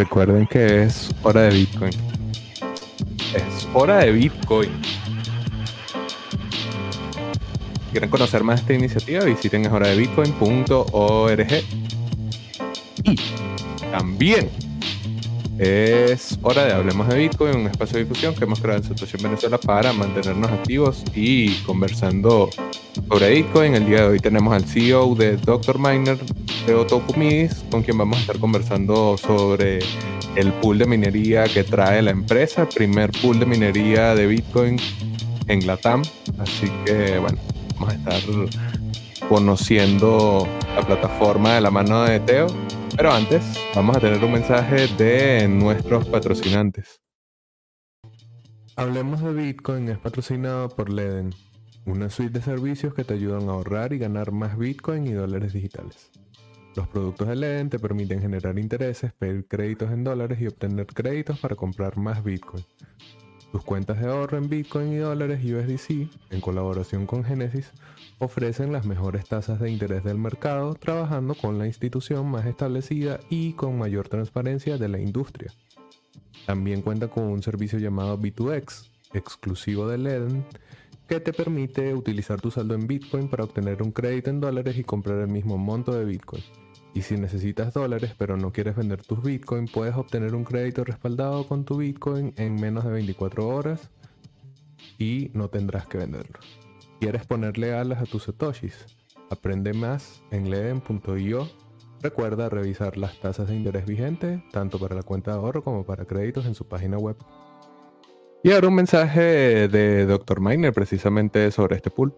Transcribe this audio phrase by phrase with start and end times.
[0.00, 1.92] recuerden que es hora de Bitcoin.
[3.34, 4.70] Es hora de Bitcoin.
[7.90, 11.48] Quieren conocer más de esta iniciativa, visiten eshoradebitcoin.org.
[13.04, 13.16] Y
[13.90, 14.48] también
[15.58, 19.22] es hora de Hablemos de Bitcoin, un espacio de discusión que hemos creado en Situación
[19.22, 22.48] Venezuela para mantenernos activos y conversando
[23.06, 23.74] sobre Bitcoin.
[23.74, 25.78] El día de hoy tenemos al CEO de Dr.
[25.78, 26.18] Miner,
[26.66, 29.80] Teo Tokumis, con quien vamos a estar conversando sobre
[30.36, 34.76] el pool de minería que trae la empresa, el primer pool de minería de Bitcoin
[35.48, 36.02] en Latam.
[36.38, 37.38] Así que, bueno,
[37.78, 42.46] vamos a estar conociendo la plataforma de la mano de Teo
[42.96, 43.42] pero antes,
[43.74, 47.00] vamos a tener un mensaje de nuestros patrocinantes.
[48.76, 51.34] Hablemos de Bitcoin es patrocinado por Leden,
[51.86, 55.54] una suite de servicios que te ayudan a ahorrar y ganar más Bitcoin y dólares
[55.54, 56.09] digitales.
[56.76, 61.38] Los productos de Leden te permiten generar intereses, pedir créditos en dólares y obtener créditos
[61.40, 62.64] para comprar más Bitcoin.
[63.50, 67.72] Tus cuentas de ahorro en Bitcoin y dólares USDC, en colaboración con Genesis,
[68.20, 73.54] ofrecen las mejores tasas de interés del mercado trabajando con la institución más establecida y
[73.54, 75.52] con mayor transparencia de la industria.
[76.46, 80.44] También cuenta con un servicio llamado B2X, exclusivo de Leden,
[81.10, 84.84] que te permite utilizar tu saldo en Bitcoin para obtener un crédito en dólares y
[84.84, 86.44] comprar el mismo monto de Bitcoin.
[86.94, 91.48] Y si necesitas dólares pero no quieres vender tus Bitcoin, puedes obtener un crédito respaldado
[91.48, 93.90] con tu Bitcoin en menos de 24 horas
[94.98, 96.38] y no tendrás que venderlo.
[97.00, 98.86] ¿Quieres ponerle alas a tus satoshis?
[99.30, 101.48] Aprende más en leden.io.
[102.02, 106.04] Recuerda revisar las tasas de interés vigentes, tanto para la cuenta de ahorro como para
[106.04, 107.16] créditos en su página web.
[108.42, 110.40] Y ahora un mensaje de Dr.
[110.40, 112.14] Miner precisamente sobre este pool.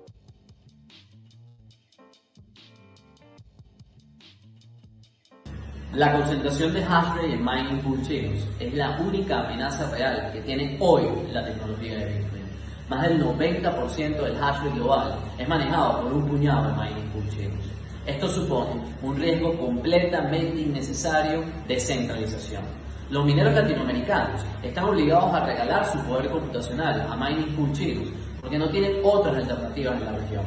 [5.95, 10.41] La concentración de hash rate en mining pool chinos es la única amenaza real que
[10.43, 11.03] tiene hoy
[11.33, 12.43] la tecnología de Bitcoin.
[12.89, 17.29] Más del 90% del hash rate global es manejado por un puñado de mining pool
[17.31, 17.65] chinos.
[18.07, 22.82] Esto supone un riesgo completamente innecesario de centralización.
[23.13, 28.09] Los mineros latinoamericanos están obligados a regalar su poder computacional a mining pool chinos
[28.41, 30.45] porque no tienen otras alternativas en la región.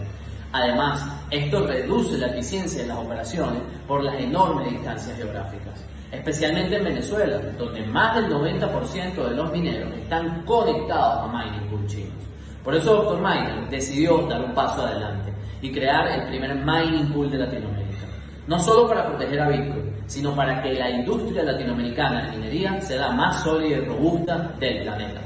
[0.51, 6.85] Además, esto reduce la eficiencia de las operaciones por las enormes distancias geográficas, especialmente en
[6.85, 12.15] Venezuela, donde más del 90% de los mineros están conectados a mining pool chinos.
[12.63, 13.19] Por eso Dr.
[13.19, 15.31] Miner decidió dar un paso adelante
[15.61, 18.07] y crear el primer mining pool de Latinoamérica.
[18.47, 23.07] No solo para proteger a Bitcoin, sino para que la industria latinoamericana de minería sea
[23.07, 25.21] la más sólida y robusta del planeta.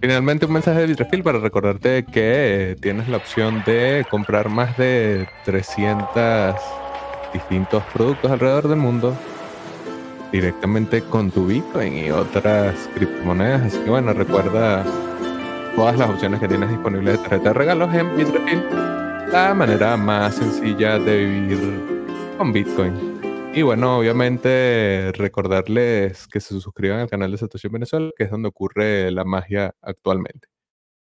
[0.00, 5.26] Finalmente un mensaje de Bitrefil para recordarte que tienes la opción de comprar más de
[5.44, 6.54] 300
[7.32, 9.16] distintos productos alrededor del mundo
[10.30, 13.62] directamente con tu Bitcoin y otras criptomonedas.
[13.62, 14.84] Así que bueno, recuerda
[15.76, 18.64] todas las opciones que tienes disponibles de tarjeta de regalos en Bitrefil.
[19.30, 21.58] La manera más sencilla de vivir
[22.38, 23.52] con Bitcoin.
[23.52, 28.48] Y bueno, obviamente recordarles que se suscriban al canal de Satoshi Venezuela, que es donde
[28.48, 30.48] ocurre la magia actualmente.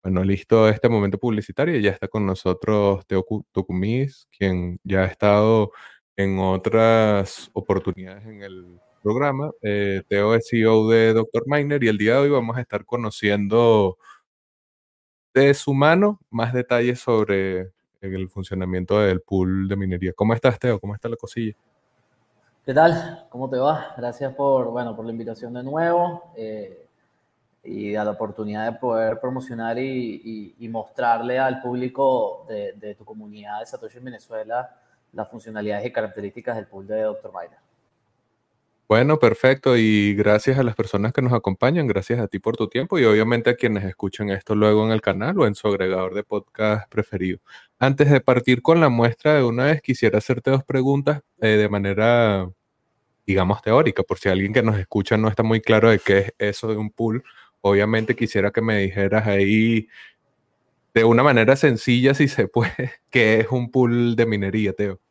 [0.00, 1.80] Bueno, listo este momento publicitario.
[1.80, 5.72] Ya está con nosotros Teo Tokumis, quien ya ha estado
[6.16, 9.50] en otras oportunidades en el programa.
[9.60, 11.42] Eh, Teo es CEO de Dr.
[11.46, 13.98] Miner y el día de hoy vamos a estar conociendo
[15.34, 20.12] de su mano más detalles sobre el funcionamiento del pool de minería.
[20.14, 20.80] ¿Cómo estás, Teo?
[20.80, 21.54] ¿Cómo está la cosilla?
[22.64, 23.26] ¿Qué tal?
[23.28, 23.94] ¿Cómo te va?
[23.96, 26.86] Gracias por, bueno, por la invitación de nuevo eh,
[27.64, 33.66] y a la oportunidad de poder promocionar y, mostrarle al público de, tu comunidad de
[33.66, 34.76] Satoshi en Venezuela
[35.12, 37.30] las funcionalidades y características del pool de Dr.
[37.32, 37.58] Miner.
[38.92, 39.78] Bueno, perfecto.
[39.78, 43.04] Y gracias a las personas que nos acompañan, gracias a ti por tu tiempo y
[43.04, 46.90] obviamente a quienes escuchan esto luego en el canal o en su agregador de podcast
[46.90, 47.38] preferido.
[47.78, 51.70] Antes de partir con la muestra de una vez, quisiera hacerte dos preguntas eh, de
[51.70, 52.50] manera,
[53.26, 56.34] digamos, teórica, por si alguien que nos escucha no está muy claro de qué es
[56.38, 57.24] eso de un pool.
[57.62, 59.88] Obviamente quisiera que me dijeras ahí
[60.94, 65.01] de una manera sencilla, si se puede, qué es un pool de minería, Teo.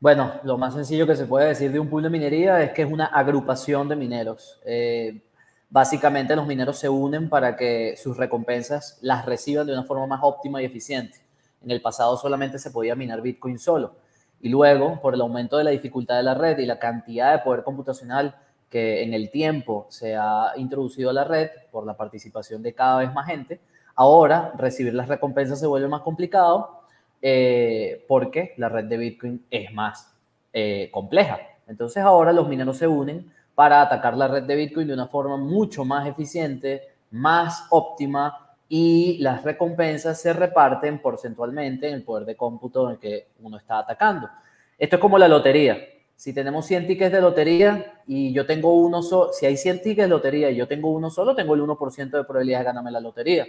[0.00, 2.82] Bueno, lo más sencillo que se puede decir de un pool de minería es que
[2.82, 4.60] es una agrupación de mineros.
[4.64, 5.22] Eh,
[5.70, 10.20] básicamente los mineros se unen para que sus recompensas las reciban de una forma más
[10.22, 11.18] óptima y eficiente.
[11.62, 13.96] En el pasado solamente se podía minar Bitcoin solo.
[14.40, 17.40] Y luego, por el aumento de la dificultad de la red y la cantidad de
[17.40, 18.36] poder computacional
[18.70, 23.00] que en el tiempo se ha introducido a la red por la participación de cada
[23.00, 23.60] vez más gente,
[24.00, 26.77] Ahora, recibir las recompensas se vuelve más complicado
[27.20, 30.14] eh, porque la red de Bitcoin es más
[30.52, 31.38] eh, compleja.
[31.66, 35.36] Entonces ahora los mineros se unen para atacar la red de Bitcoin de una forma
[35.36, 42.36] mucho más eficiente, más óptima y las recompensas se reparten porcentualmente en el poder de
[42.36, 44.28] cómputo en el que uno está atacando.
[44.78, 45.78] Esto es como la lotería.
[46.14, 50.02] Si tenemos 100 tickets de lotería y yo tengo uno solo, si hay 100 tickets
[50.02, 53.00] de lotería y yo tengo uno solo, tengo el 1% de probabilidad de ganarme la
[53.00, 53.46] lotería.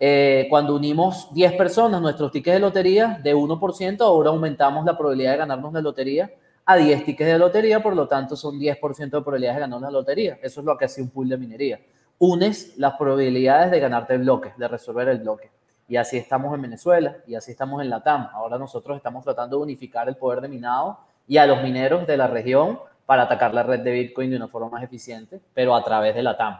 [0.00, 5.32] Eh, cuando unimos 10 personas nuestros tickets de lotería de 1%, ahora aumentamos la probabilidad
[5.32, 6.30] de ganarnos la lotería
[6.64, 9.90] a 10 tickets de lotería, por lo tanto son 10% de probabilidades de ganarnos la
[9.90, 10.38] lotería.
[10.42, 11.80] Eso es lo que hace un pool de minería.
[12.18, 15.50] Unes las probabilidades de ganarte el bloque, de resolver el bloque.
[15.88, 18.28] Y así estamos en Venezuela y así estamos en la TAM.
[18.34, 22.16] Ahora nosotros estamos tratando de unificar el poder de minado y a los mineros de
[22.16, 25.82] la región para atacar la red de Bitcoin de una forma más eficiente, pero a
[25.82, 26.58] través de la TAM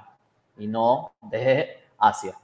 [0.56, 2.35] y no de Asia.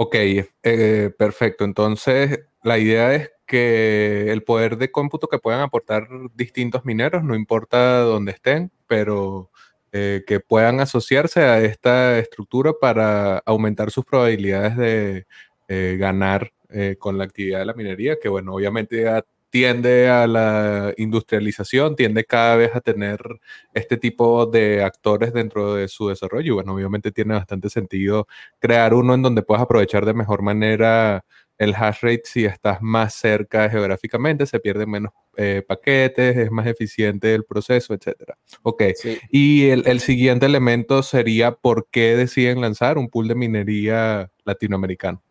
[0.00, 0.14] Ok,
[0.62, 1.64] eh, perfecto.
[1.64, 7.34] Entonces, la idea es que el poder de cómputo que puedan aportar distintos mineros, no
[7.34, 9.50] importa dónde estén, pero
[9.90, 15.26] eh, que puedan asociarse a esta estructura para aumentar sus probabilidades de
[15.66, 16.52] eh, ganar
[16.98, 22.24] con la actividad de la minería, que bueno, obviamente ya tiende a la industrialización, tiende
[22.24, 23.20] cada vez a tener
[23.74, 26.46] este tipo de actores dentro de su desarrollo.
[26.46, 28.26] Y bueno, obviamente tiene bastante sentido
[28.58, 31.24] crear uno en donde puedas aprovechar de mejor manera
[31.58, 36.66] el hash rate si estás más cerca geográficamente, se pierden menos eh, paquetes, es más
[36.66, 38.34] eficiente el proceso, etc.
[38.62, 38.82] Ok.
[39.30, 45.22] Y el, el siguiente elemento sería por qué deciden lanzar un pool de minería latinoamericano.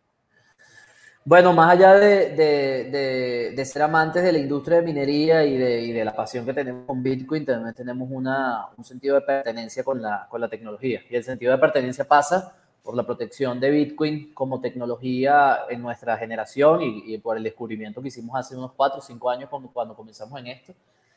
[1.28, 5.92] Bueno, más allá de, de, ser amantes de la industria de minería y de, y
[5.92, 10.00] de, la pasión que tenemos con Bitcoin, también tenemos una, un sentido de pertenencia con
[10.00, 11.02] la, con la tecnología.
[11.10, 16.16] Y el sentido de pertenencia pasa por la protección de Bitcoin como tecnología en nuestra
[16.16, 19.68] generación y, y por el descubrimiento que hicimos hace unos 4 o 5 años cuando,
[19.68, 20.72] cuando comenzamos en esto.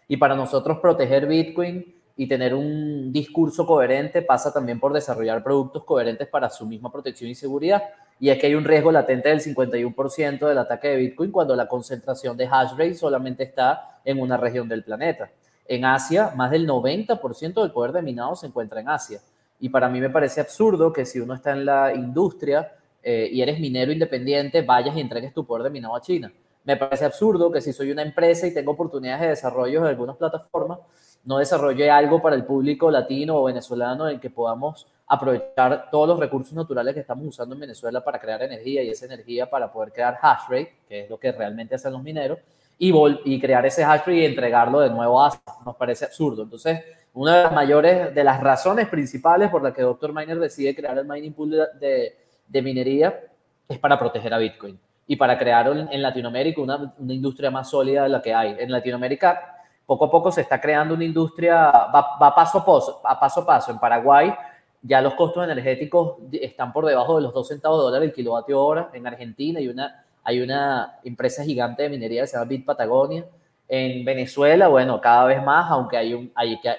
[0.09, 1.85] Y para nosotros proteger Bitcoin
[2.17, 7.29] y tener un discurso coherente pasa también por desarrollar productos coherentes para su misma protección
[7.29, 7.81] y seguridad
[8.21, 11.67] y es que hay un riesgo latente del 51% del ataque de Bitcoin cuando la
[11.67, 15.31] concentración de hash rate solamente está en una región del planeta.
[15.67, 19.19] En Asia, más del 90% del poder de minado se encuentra en Asia.
[19.59, 22.71] Y para mí me parece absurdo que si uno está en la industria
[23.01, 26.31] eh, y eres minero independiente, vayas y entregues tu poder de minado a China.
[26.63, 30.15] Me parece absurdo que si soy una empresa y tengo oportunidades de desarrollo en algunas
[30.17, 30.77] plataformas,
[31.23, 36.19] no desarrolle algo para el público latino o venezolano en que podamos aprovechar todos los
[36.19, 39.91] recursos naturales que estamos usando en Venezuela para crear energía y esa energía para poder
[39.91, 42.39] crear hash rate, que es lo que realmente hacen los mineros,
[42.79, 42.93] y,
[43.25, 45.31] y crear ese hash rate y entregarlo de nuevo a
[45.65, 46.43] Nos parece absurdo.
[46.43, 46.79] Entonces,
[47.13, 50.13] una de las mayores, de las razones principales por las que Dr.
[50.13, 53.19] Miner decide crear el mining pool de, minería
[53.67, 58.09] es para proteger a Bitcoin y para crear en Latinoamérica una, industria más sólida de
[58.09, 58.55] la que hay.
[58.57, 59.60] En Latinoamérica,
[59.91, 63.41] poco a poco se está creando una industria, va, va paso a paso, a paso
[63.41, 63.71] a paso.
[63.73, 64.33] En Paraguay
[64.81, 68.63] ya los costos energéticos están por debajo de los 2 centavos de dólar el kilovatio
[68.63, 68.89] hora.
[68.93, 73.25] En Argentina hay una, hay una empresa gigante de minería que se llama Bit Patagonia.
[73.67, 76.73] En Venezuela, bueno, cada vez más, aunque, hay un, hay que,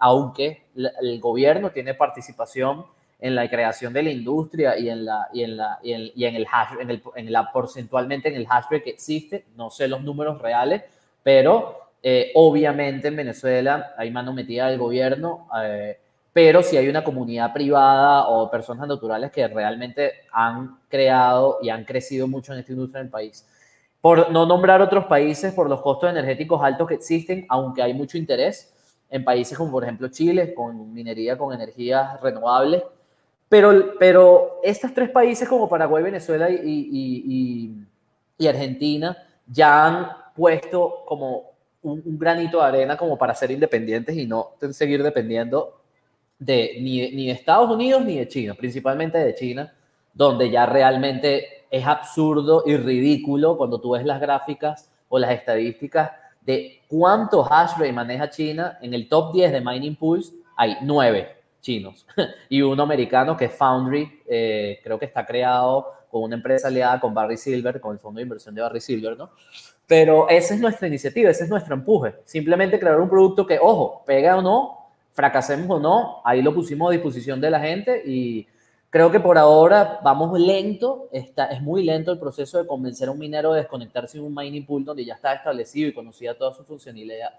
[0.00, 2.84] aunque el gobierno tiene participación
[3.20, 5.92] en la creación de la industria y en, la, y en, la, y
[6.24, 9.70] en, el hash, en, el, en la porcentualmente en el hash rate que existe, no
[9.70, 10.82] sé los números reales,
[11.22, 15.48] pero eh, obviamente en Venezuela hay mano metida del gobierno.
[15.62, 15.98] Eh,
[16.32, 21.84] pero si hay una comunidad privada o personas naturales que realmente han creado y han
[21.84, 23.46] crecido mucho en esta industria en el país.
[24.00, 28.16] Por no nombrar otros países por los costos energéticos altos que existen, aunque hay mucho
[28.16, 28.72] interés
[29.10, 32.82] en países como por ejemplo Chile, con minería con energías renovables.
[33.48, 37.76] Pero, pero estos tres países como Paraguay, Venezuela y,
[38.48, 39.16] Argentina
[39.46, 41.51] ya han puesto como
[41.82, 45.80] un, granito de arena como para ser independientes y no seguir dependiendo
[46.38, 49.72] de, ni, de Estados Unidos ni de China, principalmente de China,
[50.12, 56.10] donde ya realmente es absurdo y ridículo cuando tú ves las gráficas o las estadísticas
[56.40, 58.78] de cuánto hash rate maneja China.
[58.82, 62.04] En el top 10 de mining pools hay 9 chinos
[62.48, 67.00] y uno americano que es Foundry, eh, creo que está creado con una empresa aliada
[67.00, 69.30] con Barry Silver, con el fondo de inversión de Barry Silver, ¿no?
[69.92, 72.14] Pero esa es nuestra iniciativa, ese es nuestro empuje.
[72.24, 76.88] Simplemente crear un producto que, ojo, pega o no, fracasemos o no, ahí lo pusimos
[76.88, 78.46] a disposición de la gente y
[78.88, 83.10] creo que por ahora vamos lento, está, es muy lento el proceso de convencer a
[83.10, 86.56] un minero de desconectarse en un mining pool donde ya está establecido y conocía todas
[86.56, 86.66] sus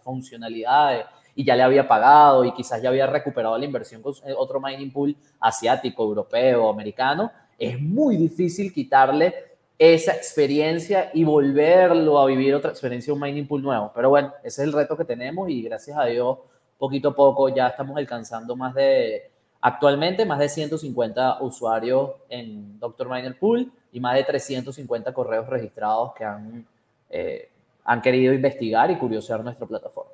[0.03, 4.62] funcionalidades y ya le había pagado y quizás ya había recuperado la inversión con otro
[4.62, 7.31] mining pool asiático, europeo, americano.
[7.57, 9.52] es muy difícil quitarle
[9.92, 13.92] esa experiencia y volverlo a vivir otra experiencia, un mining pool nuevo.
[13.94, 16.38] Pero bueno, ese es el reto que tenemos y gracias a Dios,
[16.78, 23.10] poquito a poco ya estamos alcanzando más de, actualmente más de 150 usuarios en Doctor
[23.10, 26.66] Miner Pool y más de 350 correos registrados que han,
[27.10, 27.50] eh,
[27.84, 30.12] han querido investigar y curiosear nuestra plataforma.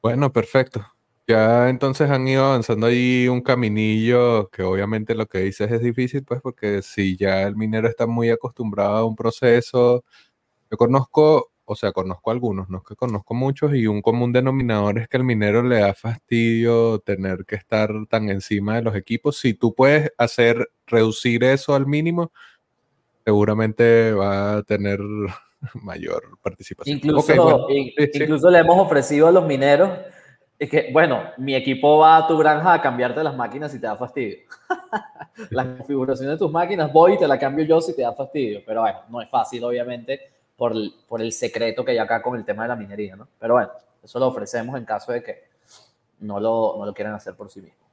[0.00, 0.86] Bueno, perfecto.
[1.26, 6.22] Ya entonces han ido avanzando ahí un caminillo que obviamente lo que dices es difícil,
[6.22, 10.04] pues porque si ya el minero está muy acostumbrado a un proceso,
[10.70, 14.98] yo conozco, o sea, conozco algunos, no es que conozco muchos, y un común denominador
[14.98, 19.38] es que el minero le da fastidio tener que estar tan encima de los equipos.
[19.38, 22.32] Si tú puedes hacer reducir eso al mínimo,
[23.24, 25.00] seguramente va a tener
[25.82, 26.98] mayor participación.
[26.98, 27.66] Incluso,
[28.12, 29.90] incluso le hemos ofrecido a los mineros
[30.58, 33.86] es que, bueno, mi equipo va a tu granja a cambiarte las máquinas si te
[33.86, 34.38] da fastidio.
[35.50, 38.62] la configuración de tus máquinas, voy y te la cambio yo si te da fastidio.
[38.64, 40.20] Pero bueno, no es fácil, obviamente,
[40.56, 43.28] por el, por el secreto que hay acá con el tema de la minería, ¿no?
[43.38, 43.70] Pero bueno,
[44.02, 45.44] eso lo ofrecemos en caso de que
[46.20, 47.84] no lo, no lo quieran hacer por sí mismos.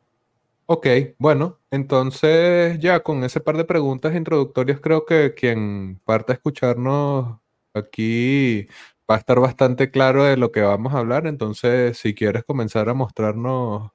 [0.68, 0.88] Ok,
[1.18, 7.40] bueno, entonces ya con ese par de preguntas introductorias creo que quien parte a escucharnos
[7.74, 8.68] aquí
[9.12, 11.28] va a estar bastante claro de lo que vamos a hablar.
[11.28, 13.92] Entonces, si quieres comenzar a mostrarnos.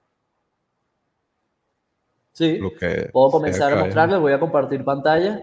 [2.33, 2.61] Sí,
[3.13, 4.21] puedo comenzar a mostrarles.
[4.21, 5.43] Voy a compartir pantalla.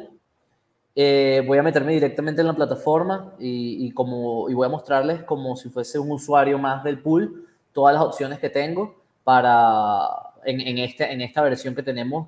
[0.95, 5.55] Eh, voy a meterme directamente en la plataforma y, como, y voy a mostrarles como
[5.55, 10.07] si fuese un usuario más del pool todas las opciones que tengo para
[10.45, 12.27] en, en, este, en esta versión que tenemos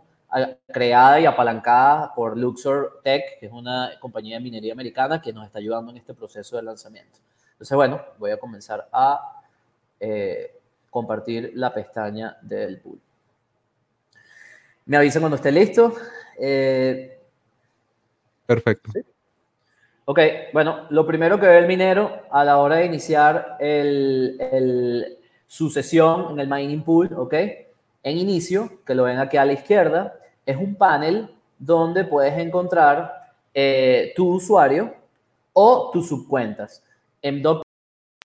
[0.74, 5.46] creada y apalancada por Luxor Tech, que es una compañía de minería americana que nos
[5.46, 7.20] está ayudando en este proceso de lanzamiento.
[7.56, 9.42] Entonces, bueno, voy a comenzar a
[10.00, 10.60] eh,
[10.90, 13.00] compartir la pestaña del pool.
[14.86, 15.96] Me avisan cuando esté listo.
[16.38, 17.18] Eh,
[18.46, 18.92] Perfecto.
[20.04, 20.20] Ok,
[20.54, 26.32] bueno, lo primero que ve el minero a la hora de iniciar el, su sesión
[26.32, 27.34] en el mining pool, ok,
[28.04, 33.32] en inicio, que lo ven aquí a la izquierda, es un panel donde puedes encontrar
[33.54, 34.94] eh, tu usuario
[35.54, 36.84] o tus subcuentas.
[37.25, 37.65] En Docker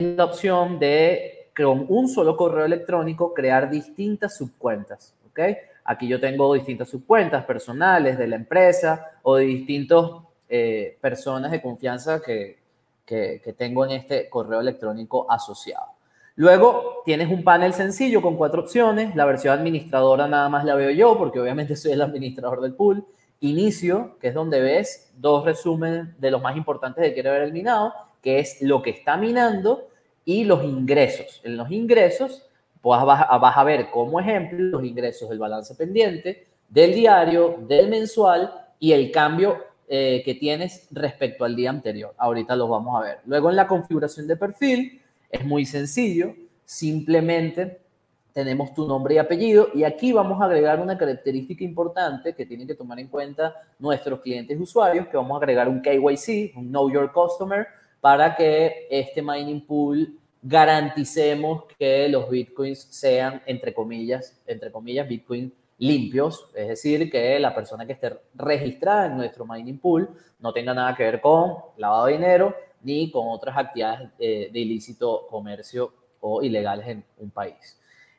[0.00, 5.14] la opción de con un solo correo electrónico crear distintas subcuentas.
[5.30, 5.40] ¿ok?
[5.86, 10.10] Aquí yo tengo distintas subcuentas personales de la empresa o de distintas
[10.46, 12.58] eh, personas de confianza que,
[13.06, 15.86] que, que tengo en este correo electrónico asociado.
[16.34, 19.16] Luego tienes un panel sencillo con cuatro opciones.
[19.16, 23.06] La versión administradora nada más la veo yo porque obviamente soy el administrador del pool.
[23.40, 27.54] Inicio, que es donde ves dos resúmenes de los más importantes de quiere ver el
[27.54, 29.88] minado que es lo que está minando
[30.24, 31.40] y los ingresos.
[31.44, 32.46] En los ingresos,
[32.80, 38.52] pues vas, a ver como ejemplo los ingresos del balance pendiente, del diario, del mensual
[38.78, 42.14] y el cambio eh, que tienes respecto al día anterior.
[42.16, 43.18] Ahorita los vamos a ver.
[43.26, 46.34] Luego en la configuración de perfil es muy sencillo.
[46.64, 47.82] Simplemente
[48.32, 52.66] tenemos tu nombre y apellido y aquí vamos a agregar una característica importante que tienen
[52.66, 56.90] que tomar en cuenta nuestros clientes usuarios, que vamos a agregar un KYC, un Know
[56.90, 57.66] Your Customer,
[58.02, 65.52] para que este mining pool garanticemos que los bitcoins sean, entre comillas, entre comillas, bitcoins
[65.78, 70.08] limpios, es decir, que la persona que esté registrada en nuestro mining pool
[70.40, 75.28] no tenga nada que ver con lavado de dinero ni con otras actividades de, ilícito
[75.30, 77.78] comercio o ilegales en un país.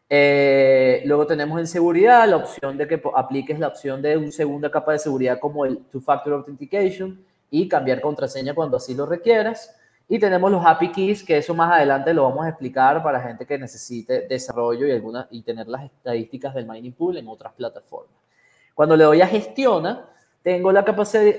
[0.09, 4.71] Eh, luego tenemos en seguridad la opción de que apliques la opción de una segunda
[4.71, 7.21] capa de seguridad como el Two-Factor Authentication,
[7.53, 9.75] y cambiar contraseña cuando así lo requieras.
[10.09, 13.45] Y tenemos los API Keys, que eso más adelante lo vamos a explicar para gente
[13.45, 18.15] que necesite desarrollo y, alguna, y tener las estadísticas del mining pool en otras plataformas.
[18.73, 20.09] Cuando le doy a gestiona,
[20.41, 20.83] tengo la,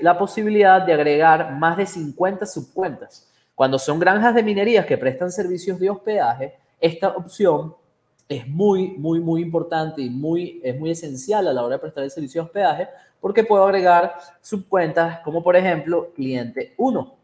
[0.01, 3.29] la posibilidad de agregar más de 50 subcuentas.
[3.53, 7.75] Cuando son granjas de minerías que prestan servicios de hospedaje, esta opción
[8.27, 12.03] es muy, muy, muy importante y muy, es muy esencial a la hora de prestar
[12.03, 12.89] el servicio de hospedaje
[13.19, 17.15] porque puedo agregar subcuentas como por ejemplo cliente 1.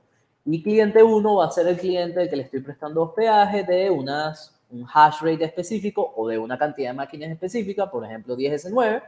[0.46, 3.90] Mi cliente 1 va a ser el cliente al que le estoy prestando hospedaje de
[3.90, 9.04] unas, un hash rate específico o de una cantidad de máquinas específica, por ejemplo 10S9.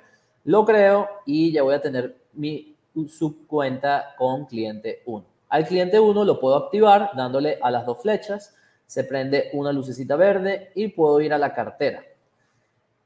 [0.45, 2.75] Lo creo y ya voy a tener mi
[3.07, 5.25] subcuenta con cliente 1.
[5.49, 8.53] Al cliente 1 lo puedo activar dándole a las dos flechas
[8.85, 12.03] se prende una lucecita verde y puedo ir a la cartera.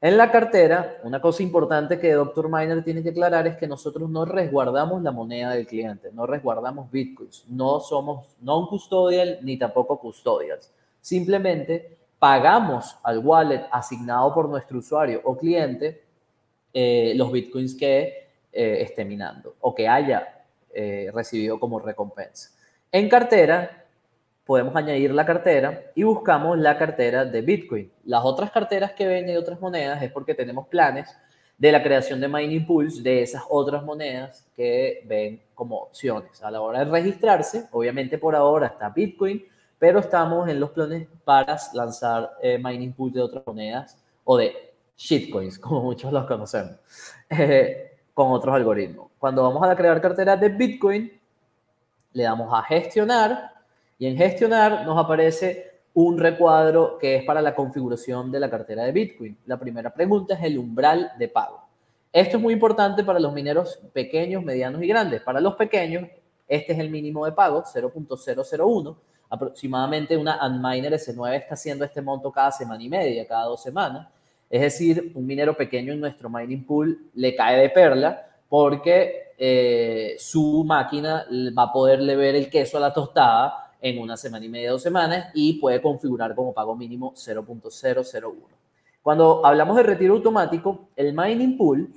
[0.00, 2.48] En la cartera, una cosa importante que Dr.
[2.48, 6.88] Miner tiene que aclarar es que nosotros no resguardamos la moneda del cliente, no resguardamos
[6.88, 10.70] bitcoins, no somos no un custodial ni tampoco custodials.
[11.00, 16.02] Simplemente pagamos al wallet asignado por nuestro usuario o cliente
[16.72, 22.50] eh, los bitcoins que eh, esté minando o que haya eh, recibido como recompensa.
[22.92, 23.77] En cartera,
[24.48, 27.92] podemos añadir la cartera y buscamos la cartera de Bitcoin.
[28.06, 31.14] Las otras carteras que ven de otras monedas es porque tenemos planes
[31.58, 36.42] de la creación de mining pools de esas otras monedas que ven como opciones.
[36.42, 39.44] A la hora de registrarse, obviamente por ahora está Bitcoin,
[39.78, 44.72] pero estamos en los planes para lanzar eh, mining pools de otras monedas o de
[44.96, 46.76] shitcoins, como muchos los conocemos,
[47.28, 49.10] eh, con otros algoritmos.
[49.18, 51.20] Cuando vamos a crear cartera de Bitcoin,
[52.14, 53.57] le damos a gestionar
[53.98, 58.84] y en gestionar nos aparece un recuadro que es para la configuración de la cartera
[58.84, 59.36] de Bitcoin.
[59.46, 61.60] La primera pregunta es el umbral de pago.
[62.12, 65.20] Esto es muy importante para los mineros pequeños, medianos y grandes.
[65.22, 66.08] Para los pequeños,
[66.46, 68.96] este es el mínimo de pago, 0.001.
[69.28, 74.08] Aproximadamente una Antminer S9 está haciendo este monto cada semana y media, cada dos semanas.
[74.48, 80.14] Es decir, un minero pequeño en nuestro mining pool le cae de perla porque eh,
[80.18, 81.26] su máquina
[81.56, 84.82] va a poderle ver el queso a la tostada en una semana y media, dos
[84.82, 88.34] semanas y puede configurar como pago mínimo 0.001.
[89.02, 91.92] Cuando hablamos de retiro automático, el mining pool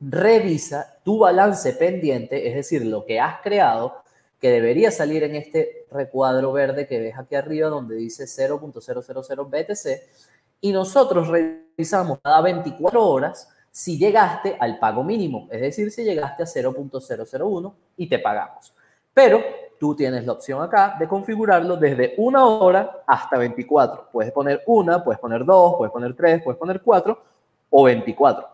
[0.00, 4.02] revisa tu balance pendiente, es decir, lo que has creado,
[4.40, 10.02] que debería salir en este recuadro verde que ves aquí arriba donde dice 0.000 BTC,
[10.60, 16.42] y nosotros revisamos cada 24 horas si llegaste al pago mínimo, es decir, si llegaste
[16.42, 18.74] a 0.001 y te pagamos.
[19.14, 19.42] Pero
[19.78, 24.08] tú tienes la opción acá de configurarlo desde una hora hasta 24.
[24.12, 27.22] Puedes poner una, puedes poner dos, puedes poner tres, puedes poner cuatro
[27.70, 28.46] o 24.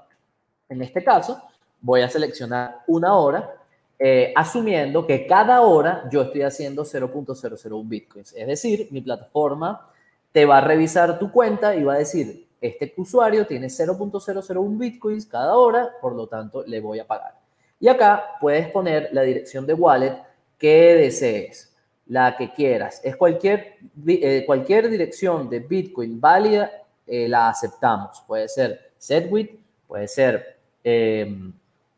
[0.68, 1.40] En este caso,
[1.80, 3.54] voy a seleccionar una hora,
[3.98, 8.32] eh, asumiendo que cada hora yo estoy haciendo 0.001 bitcoins.
[8.34, 9.88] Es decir, mi plataforma
[10.32, 15.26] te va a revisar tu cuenta y va a decir, este usuario tiene 0.001 bitcoins
[15.26, 17.38] cada hora, por lo tanto le voy a pagar.
[17.78, 20.16] Y acá puedes poner la dirección de wallet
[20.64, 21.70] que desees,
[22.06, 22.98] la que quieras.
[23.04, 26.70] Es cualquier, eh, cualquier dirección de Bitcoin válida,
[27.06, 28.22] eh, la aceptamos.
[28.26, 31.52] Puede ser SetWit, puede ser em,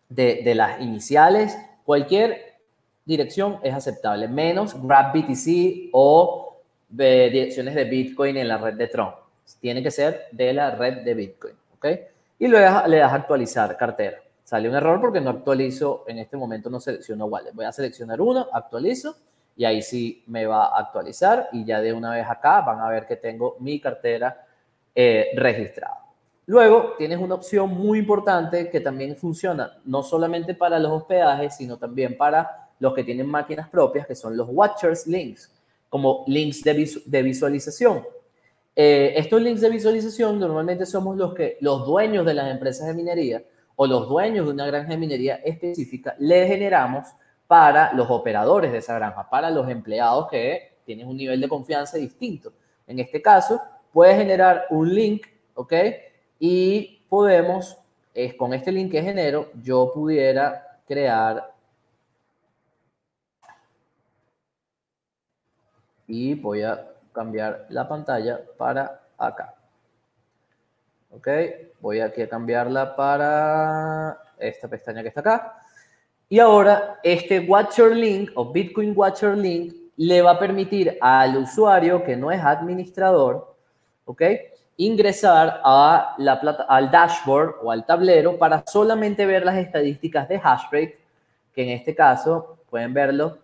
[0.09, 2.57] de, las iniciales, cualquier
[3.05, 9.13] dirección es aceptable, menos GrabBTC o de direcciones de Bitcoin en la red de Tron.
[9.61, 11.87] Tiene que ser de la red de Bitcoin, ¿ok?
[12.41, 14.19] Y luego le das a actualizar cartera.
[14.47, 17.51] Sale un error porque no actualizo, en este momento no selecciono wallet.
[17.53, 19.17] Voy a seleccionar uno, actualizo
[19.57, 22.89] y ahí sí me va a actualizar y ya de una vez acá van a
[22.89, 24.47] ver que tengo mi cartera
[24.95, 25.99] eh, registrada.
[26.47, 31.77] Luego tienes una opción muy importante que también funciona no solamente para los hospedajes, sino
[31.77, 35.53] también para los que tienen máquinas propias, que son los Watchers Links,
[35.89, 38.05] como links de, visualización.
[38.77, 42.95] Eh, estos links de visualización normalmente somos los, que, los dueños de las empresas de
[42.95, 43.43] minería
[43.77, 47.09] o los dueños de una granja de minería específica, le generamos
[47.47, 51.99] para los operadores de esa granja, para los empleados que tienen un nivel de confianza
[51.99, 52.53] distinto.
[52.87, 53.61] En este caso,
[53.93, 55.73] puede generar un link, ¿ok?
[56.39, 57.79] Y podemos,
[58.39, 61.53] con este link que genero, yo pudiera crear
[66.07, 69.56] y voy a cambiar la pantalla para acá.
[71.17, 71.29] ¿Ok?
[71.81, 75.59] Voy aquí a cambiarla para esta pestaña que está acá.
[76.29, 82.05] Y ahora este Watcher Link o Bitcoin Watcher Link le va a permitir al usuario
[82.05, 83.55] que no es administrador,
[84.05, 84.23] ¿ok?
[84.79, 90.41] Ingresar a la plata, al dashboard o al tablero para solamente ver las estadísticas de
[90.43, 90.99] hash rate,
[91.55, 93.39] que en este caso pueden verlo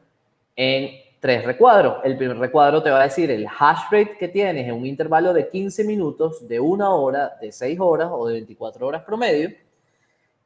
[0.57, 0.91] en
[1.23, 1.99] tres recuadros.
[2.03, 5.33] El primer recuadro te va a decir el hash rate que tienes en un intervalo
[5.33, 9.51] de 15 minutos, de una hora, de 6 horas o de 24 horas promedio.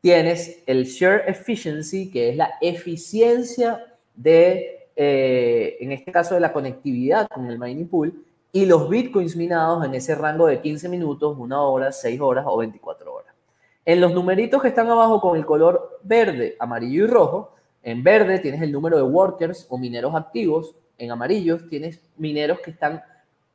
[0.02, 6.52] Tienes el share efficiency, que es la eficiencia de, eh, en este caso, de la
[6.52, 11.38] conectividad con el mining pool y los bitcoins minados en ese rango de 15 minutos,
[11.38, 13.34] una hora, 6 horas o 24 horas.
[13.82, 17.55] En los numeritos que están abajo con el color verde, amarillo y rojo,
[17.87, 20.75] en verde tienes el número de workers o mineros activos.
[20.99, 23.01] En amarillos tienes mineros que están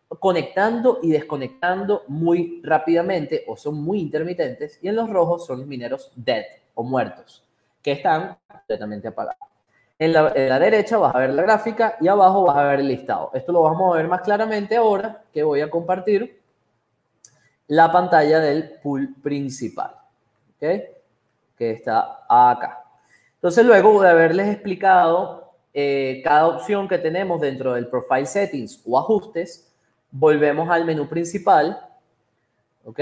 [0.08, 4.80] conectando y desconectando muy rápidamente o son muy intermitentes.
[4.82, 7.44] Y en los rojos son los mineros dead o muertos,
[7.82, 9.50] que están completamente apagados.
[10.00, 13.32] En la, derecha vas a ver la gráfica y abajo vas a ver el listado.
[13.34, 16.42] Esto lo vamos a ver más claramente ahora que voy a compartir
[17.68, 19.94] la pantalla del pool principal,
[20.58, 21.04] que
[21.58, 22.82] está acá.
[23.42, 29.00] Entonces, luego de haberles explicado eh, cada opción que tenemos dentro del Profile Settings o
[29.00, 29.74] ajustes,
[30.12, 31.80] volvemos al menú principal.
[32.86, 33.00] ¿Ok?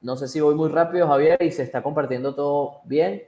[0.00, 3.24] No sé si voy muy rápido, Javier, y se está compartiendo todo bien.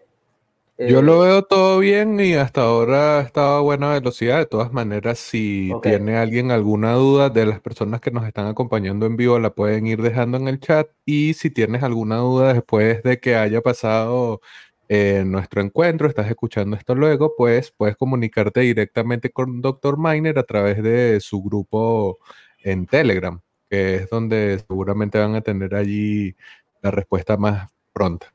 [0.79, 4.39] Yo lo veo todo bien y hasta ahora estaba a buena velocidad.
[4.39, 9.07] De todas maneras, si tiene alguien alguna duda de las personas que nos están acompañando
[9.07, 10.89] en vivo, la pueden ir dejando en el chat.
[11.07, 14.43] Y si tienes alguna duda después de que haya pasado
[14.89, 19.99] eh, nuestro encuentro, estás escuchando esto luego, pues puedes comunicarte directamente con Dr.
[19.99, 22.19] Miner a través de su grupo
[22.63, 26.37] en Telegram, que es donde seguramente van a tener allí
[26.83, 28.33] la respuesta más pronta.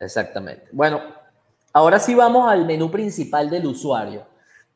[0.00, 0.64] Exactamente.
[0.72, 1.00] Bueno,
[1.72, 4.26] ahora sí vamos al menú principal del usuario.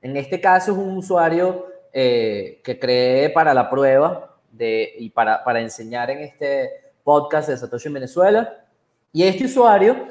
[0.01, 5.61] En este caso es un usuario eh, que creé para la prueba y para, para
[5.61, 6.71] enseñar en este
[7.03, 8.65] podcast de Satoshi en Venezuela.
[9.13, 10.07] Y este usuario,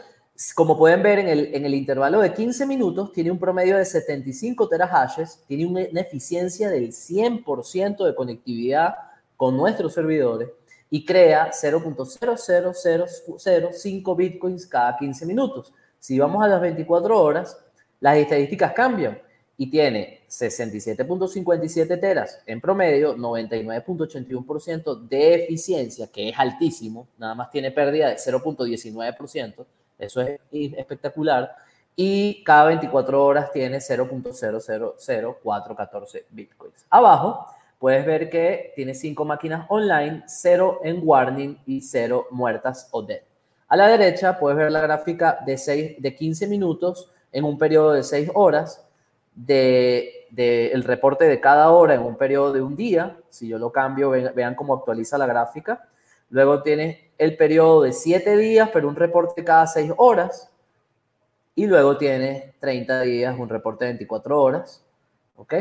[0.56, 3.84] como pueden ver en el, en el intervalo de 15 minutos, tiene un promedio de
[3.84, 8.96] 75 terahashes, tiene una eficiencia del 100% de conectividad
[9.36, 10.48] con nuestros servidores
[10.90, 15.74] y crea 0.00005 bitcoins cada 15 minutos.
[16.00, 17.58] Si vamos a las 24 horas,
[18.00, 19.20] las estadísticas cambian
[19.58, 27.72] y tiene 67.57 teras en promedio, 99.81% de eficiencia, que es altísimo, nada más tiene
[27.72, 29.66] pérdida de 0.19%,
[30.00, 31.56] eso es espectacular,
[31.96, 36.86] y cada 24 horas tiene 0.000414 bitcoins.
[36.90, 37.46] Abajo
[37.78, 43.22] puedes ver que tiene cinco máquinas online, cero en warning y cero muertas o dead.
[43.68, 47.94] A la derecha puedes ver la gráfica de, 6, de 15 minutos en un periodo
[47.94, 48.86] de 6 horas,
[49.36, 50.28] de,
[50.74, 53.18] el reporte de cada hora en un periodo de un día.
[53.30, 55.88] Si yo lo cambio, vean, cómo actualiza la gráfica.
[56.30, 60.50] Luego tienes el periodo de 7 días, pero un reporte cada 6 horas.
[61.54, 64.84] Y luego tienes 30 días, un reporte de 24 horas.
[65.36, 65.54] ¿Ok?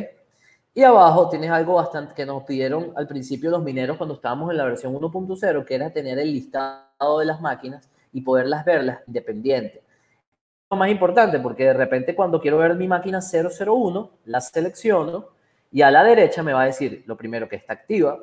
[0.75, 4.59] Y abajo tienes algo bastante que nos pidieron al principio los mineros cuando estábamos en
[4.59, 9.83] la versión 1.0, que era tener el listado de las máquinas y poderlas verlas independiente.
[10.71, 15.31] Lo más importante, porque de repente cuando quiero ver mi máquina 001, la selecciono
[15.73, 18.21] y a la derecha me va a decir lo primero que está activa,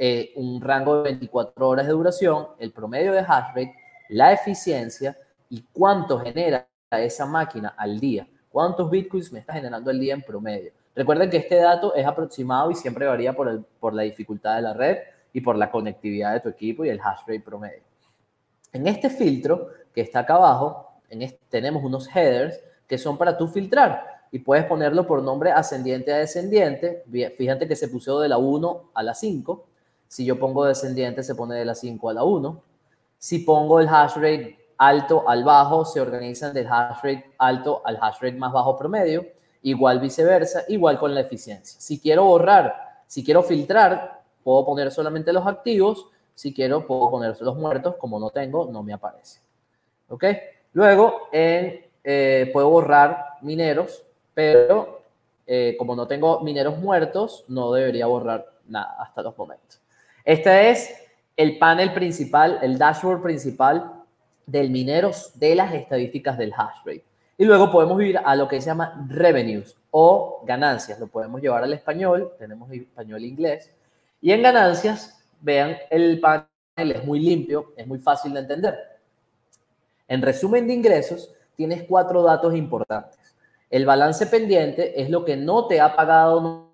[0.00, 3.74] eh, un rango de 24 horas de duración, el promedio de hash rate,
[4.10, 5.16] la eficiencia
[5.50, 8.28] y cuánto genera esa máquina al día.
[8.48, 10.70] ¿Cuántos bitcoins me está generando al día en promedio?
[10.94, 14.62] Recuerden que este dato es aproximado y siempre varía por, el, por la dificultad de
[14.62, 14.98] la red
[15.32, 17.82] y por la conectividad de tu equipo y el hash rate promedio.
[18.72, 23.48] En este filtro que está acá abajo, en tenemos unos headers que son para tú
[23.48, 27.04] filtrar y puedes ponerlo por nombre ascendiente a descendiente.
[27.36, 29.67] Fíjate que se puso de la 1 a la 5.
[30.08, 32.62] Si yo pongo descendiente, se pone de la 5 a la 1.
[33.18, 37.98] Si pongo el hash rate alto al bajo, se organizan del hash rate alto al
[38.00, 39.24] hash rate más bajo promedio
[39.62, 41.80] igual viceversa, igual con la eficiencia.
[41.80, 47.40] Si quiero borrar, si quiero filtrar, puedo poner solamente los activos, si quiero puedo poner
[47.40, 49.40] los muertos, como no tengo, no me aparece.
[50.08, 50.24] ¿Ok?
[50.72, 55.02] Luego, eh, puedo borrar mineros, pero
[55.46, 59.80] eh, como no tengo mineros muertos, no debería borrar nada hasta los momentos.
[60.28, 60.94] Este es
[61.38, 64.04] el panel principal, el dashboard principal
[64.44, 67.04] del mineros de las estadísticas del hash rate.
[67.38, 71.00] Y luego podemos ir a lo que se llama revenues o ganancias.
[71.00, 73.70] Lo podemos llevar al español, tenemos español e inglés.
[74.20, 78.78] Y en ganancias, vean, el panel es muy limpio, es muy fácil de entender.
[80.08, 83.34] En resumen de ingresos, tienes cuatro datos importantes.
[83.70, 86.68] El balance pendiente es lo que no te ha pagado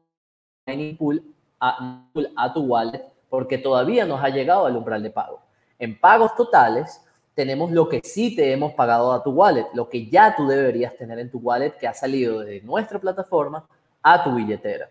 [0.66, 1.22] en pool
[1.60, 5.40] a tu wallet porque todavía no ha llegado al umbral de pago.
[5.76, 7.02] En pagos totales,
[7.34, 10.94] tenemos lo que sí te hemos pagado a tu wallet, lo que ya tú deberías
[10.96, 13.66] tener en tu wallet que ha salido de nuestra plataforma
[14.00, 14.88] a tu billetera.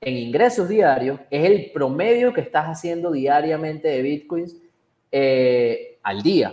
[0.00, 4.56] En ingresos diarios es el promedio que estás haciendo diariamente de bitcoins
[5.10, 6.50] eh, al día.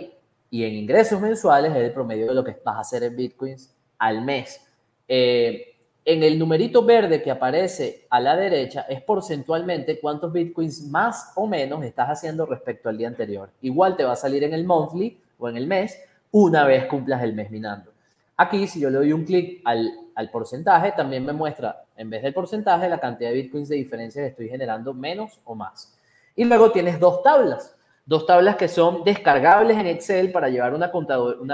[0.50, 3.74] Y en ingresos mensuales es el promedio de lo que vas a hacer en bitcoins
[3.96, 4.60] al mes.
[5.08, 5.69] Eh,
[6.04, 11.46] en el numerito verde que aparece a la derecha es porcentualmente cuántos bitcoins más o
[11.46, 13.50] menos estás haciendo respecto al día anterior.
[13.60, 15.98] Igual te va a salir en el monthly o en el mes
[16.30, 17.92] una vez cumplas el mes minando.
[18.36, 22.22] Aquí, si yo le doy un clic al, al, porcentaje, también me muestra, en vez
[22.22, 25.94] del porcentaje, la cantidad de bitcoins de diferencia que estoy generando menos o más.
[26.34, 30.90] Y luego tienes dos tablas, dos tablas que son descargables en Excel para llevar una,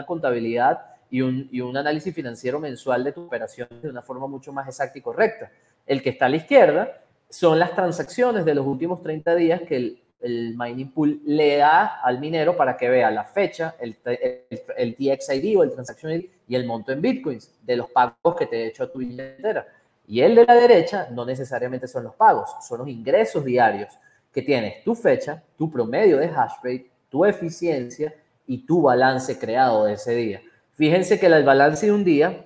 [0.06, 4.52] contabilidad y un, y un análisis financiero mensual de tu operación de una forma mucho
[4.52, 5.50] más exacta y correcta.
[5.86, 9.76] El que está a la izquierda son las transacciones de los últimos 30 días que
[9.76, 14.94] el, el mining pool le da al minero para que vea la fecha, el, el,
[14.94, 18.56] TXID o el Transaction ID y el monto en bitcoins de los pagos que te
[18.56, 19.66] he hecho a tu billetera.
[20.08, 23.92] Y el de la derecha no necesariamente son los pagos, son los ingresos diarios
[24.32, 28.14] que tienes tu fecha, tu promedio de hash rate, tu eficiencia
[28.46, 30.40] y tu balance creado de ese día.
[30.76, 32.44] Fíjense que el balance de un día,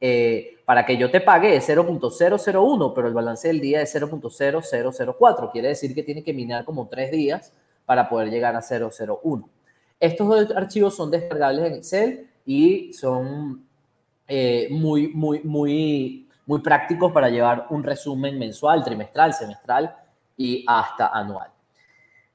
[0.00, 5.52] eh, para que yo te pague es 0.001, pero el balance del día es 0.0004.
[5.52, 7.52] Quiere decir que tiene que minar como tres días
[7.84, 9.48] para poder llegar a 001.
[10.00, 13.62] Estos dos archivos son descargables en Excel y son
[14.26, 19.94] eh, muy, muy, muy, muy prácticos para llevar un resumen mensual, trimestral, semestral
[20.34, 21.50] y hasta anual.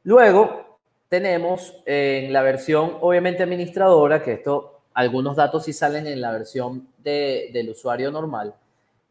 [0.03, 0.77] Luego
[1.09, 6.88] tenemos en la versión, obviamente, administradora, que esto, algunos datos sí salen en la versión
[6.97, 8.55] del usuario normal.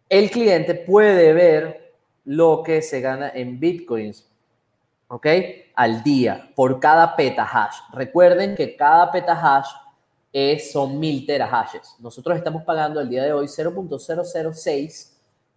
[0.09, 1.93] El cliente puede ver
[2.25, 4.27] lo que se gana en bitcoins,
[5.09, 5.27] ¿ok?
[5.75, 7.77] Al día, por cada petahash.
[7.93, 9.69] Recuerden que cada petahash
[10.33, 11.97] es, son mil terahashes.
[12.01, 15.11] Nosotros estamos pagando el día de hoy 0.006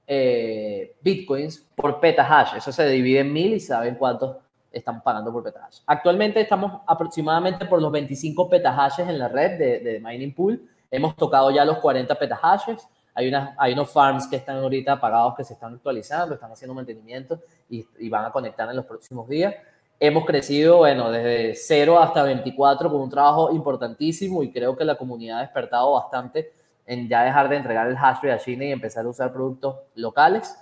[0.08, 2.58] eh, bitcoins por petahash.
[2.58, 4.36] Eso se divide en mil y saben cuántos
[4.72, 5.80] están pagando por petahash.
[5.86, 10.70] Actualmente estamos aproximadamente por los 25 petahashes en la red de, de Mining Pool.
[10.92, 12.88] Hemos tocado ya los 40 petahashes.
[13.14, 16.74] Hay, unas, hay unos farms que están ahorita apagados que se están actualizando, están haciendo
[16.74, 19.56] mantenimiento y, y van a conectar en los próximos días.
[20.00, 24.96] Hemos crecido, bueno, desde 0 hasta 24 con un trabajo importantísimo y creo que la
[24.96, 26.52] comunidad ha despertado bastante
[26.86, 29.76] en ya dejar de entregar el hash rate a China y empezar a usar productos
[29.96, 30.56] locales.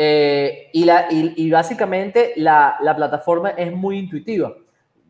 [0.00, 4.54] Eh, y, la, y, básicamente la, la, plataforma es muy intuitiva.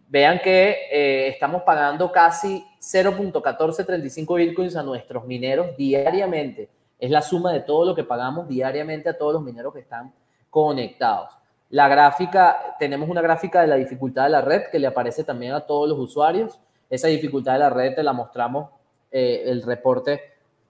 [0.09, 6.71] Vean que eh, estamos pagando casi 0.1435 bitcoins a nuestros mineros diariamente.
[6.99, 10.11] Es la suma de todo lo que pagamos diariamente a todos los mineros que están
[10.49, 11.35] conectados.
[11.69, 15.53] La gráfica, tenemos una gráfica de la dificultad de la red que le aparece también
[15.53, 16.59] a todos los usuarios.
[16.89, 18.71] Esa dificultad de la red te la mostramos
[19.11, 20.23] eh, el reporte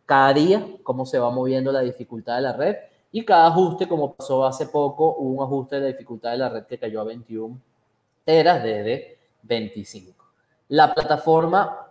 [0.04, 2.76] cada día, cómo se va moviendo la dificultad de la red.
[3.10, 6.64] Y cada ajuste, como pasó hace poco, hubo un ajuste de dificultad de la red
[6.66, 7.58] que cayó a 21
[8.24, 10.24] teras desde 25.
[10.68, 11.86] La plataforma,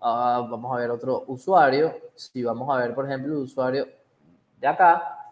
[0.00, 1.94] ah, vamos a ver otro usuario.
[2.14, 3.86] Si vamos a ver, por ejemplo, el usuario
[4.60, 5.22] de acá,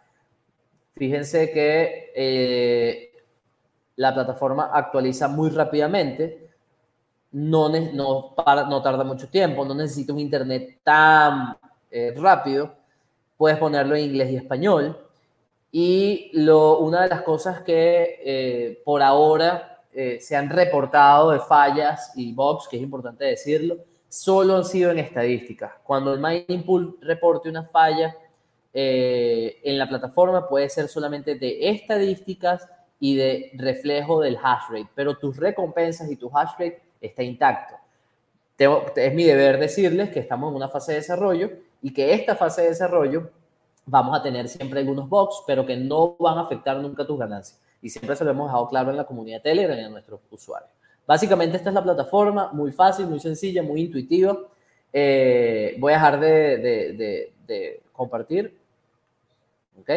[1.01, 3.13] Fíjense que eh,
[3.97, 6.51] la plataforma actualiza muy rápidamente,
[7.33, 11.57] no, no, no tarda mucho tiempo, no necesita un internet tan
[11.91, 12.75] eh, rápido,
[13.41, 15.01] puedes ponerlo en inglés y español.
[15.73, 19.83] Y una de las cosas que eh, por ahora
[20.21, 23.79] se han reportado de fallas y bugs, que es importante decirlo,
[24.11, 25.73] solo han sido en estadísticas.
[25.85, 28.15] Cuando el Mining Pool reporte una falla,
[28.75, 34.91] eh, en la plataforma puede ser solamente de estadísticas y de reflejo del hash rate,
[34.95, 37.77] pero tus recompensas y tu hash rate está intacto.
[38.97, 41.51] es mi deber decirles que estamos en una fase de desarrollo
[41.83, 43.31] y que esta fase de desarrollo
[43.87, 47.61] vamos a tener siempre algunos bugs, pero que no van a afectar nunca tus ganancias.
[47.83, 50.71] Y siempre se lo hemos dejado claro en la comunidad Telegram y a nuestros usuarios.
[51.07, 54.39] Básicamente esta es la plataforma, muy fácil, muy sencilla, muy intuitiva.
[54.93, 58.61] Eh, voy a dejar de, de compartir
[59.81, 59.91] ¿ok?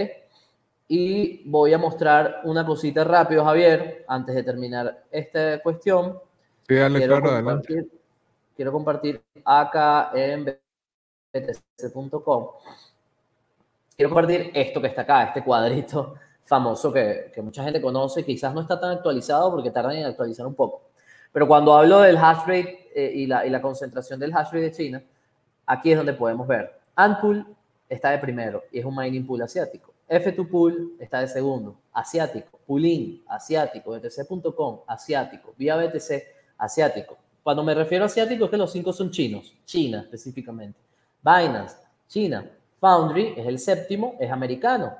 [0.87, 6.19] Y voy a mostrar una cosita rápido, Javier, antes de terminar esta cuestión.
[6.67, 7.87] Sí, dale, quiero, claro, compartir,
[8.55, 10.57] quiero compartir acá en
[11.33, 12.47] btc.com.
[13.95, 18.53] Quiero compartir esto que está acá, este cuadrito famoso que, que mucha gente conoce, quizás
[18.53, 20.83] no está tan actualizado porque tardan en actualizar un poco.
[21.31, 24.61] Pero cuando hablo del hash rate eh, y, la, y, la, concentración del hash rate
[24.61, 25.03] de China,
[25.65, 26.79] aquí es donde podemos ver.
[26.95, 27.45] Anpool
[27.89, 29.93] está de primero y es un mining pool asiático.
[30.09, 32.59] F2 Pool está de segundo, asiático.
[32.67, 33.91] Poolin, asiático.
[33.91, 35.53] BTC.com, asiático.
[35.57, 36.23] Vía BTC,
[36.57, 37.17] asiático.
[37.41, 40.77] Cuando me refiero a asiático es que los cinco son chinos, China específicamente.
[41.23, 42.49] Binance, China.
[42.79, 44.93] Foundry es el séptimo, es americano.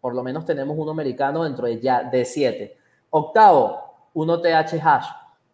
[0.00, 2.76] Por lo menos tenemos uno americano dentro de ya de siete.
[3.10, 3.78] Octavo,
[4.14, 5.06] uno TH hash,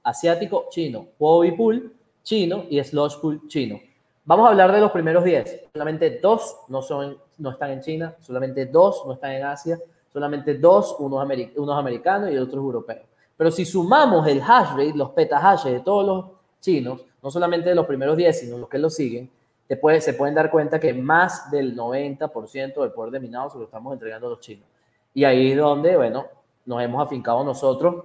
[0.04, 1.06] asiático, chino.
[1.18, 3.80] Huobi Pool, chino y Slush Pool, chino.
[4.24, 5.64] Vamos a hablar de los primeros 10.
[5.72, 9.78] Solamente dos no, son, no están en China, solamente dos no están en Asia,
[10.12, 13.06] solamente dos, unos, unos americanos y otros europeos.
[13.36, 16.24] Pero si sumamos el hash rate, los petahashes de todos los
[16.60, 19.28] chinos, no solamente de los primeros 10, sino los que los siguen,
[19.66, 23.64] te se pueden dar cuenta que más del 90% del poder de minado se lo
[23.64, 24.66] estamos entregando a los chinos.
[25.14, 26.26] Y ahí es donde, bueno,
[26.66, 28.04] nos hemos afincado nosotros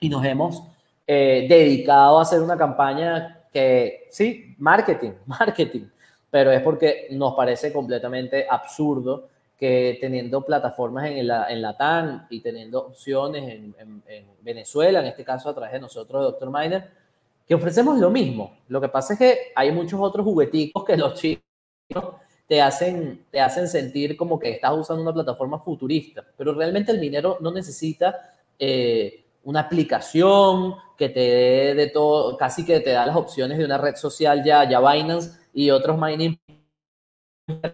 [0.00, 0.62] y nos hemos
[1.06, 5.86] eh, dedicado a hacer una campaña que sí, marketing, marketing,
[6.30, 12.26] pero es porque nos parece completamente absurdo que teniendo plataformas en la, en la TAN
[12.28, 16.50] y teniendo opciones en, en, Venezuela, en este caso a través de nosotros, Dr.
[16.50, 16.90] Miner,
[17.46, 18.58] que ofrecemos lo mismo.
[18.68, 21.44] Lo que pasa es que hay muchos otros jugueticos que los chinos
[22.46, 27.00] te hacen, te hacen sentir como que estás usando una plataforma futurista, pero realmente el
[27.00, 33.06] minero no necesita eh, una aplicación que te dé de todo, casi que te da
[33.06, 36.38] las opciones de una red social ya, ya Binance y otros mining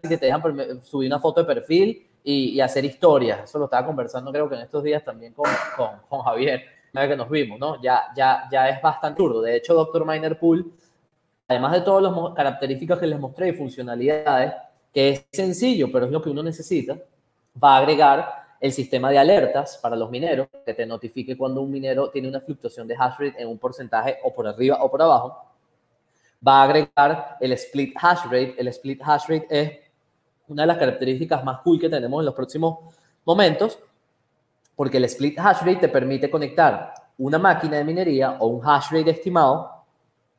[0.03, 3.45] que te dejan subir una foto de perfil y, hacer historias.
[3.45, 6.65] Eso lo estaba conversando creo que en estos días también con, con, con Javier,
[7.01, 7.81] vez que nos vimos, ¿no?
[7.81, 9.41] Ya, ya, ya es bastante duro.
[9.41, 10.73] De hecho, Doctor Miner Pool,
[11.49, 14.53] además de todas las características que les mostré y funcionalidades,
[14.93, 16.99] que es sencillo, pero es lo que uno necesita,
[17.63, 21.71] va a agregar el sistema de alertas para los mineros, que te notifique cuando un
[21.71, 25.03] minero tiene una fluctuación de hash rate en un porcentaje o por arriba o por
[25.03, 25.47] abajo.
[26.47, 28.55] Va a agregar el split hash rate.
[28.57, 29.73] El split hash rate es
[30.47, 32.79] una de las características más cool que tenemos en los próximos
[33.25, 33.79] momentos,
[34.83, 38.91] porque el split hash rate te permite conectar una máquina de minería o un hash
[38.91, 39.85] rate estimado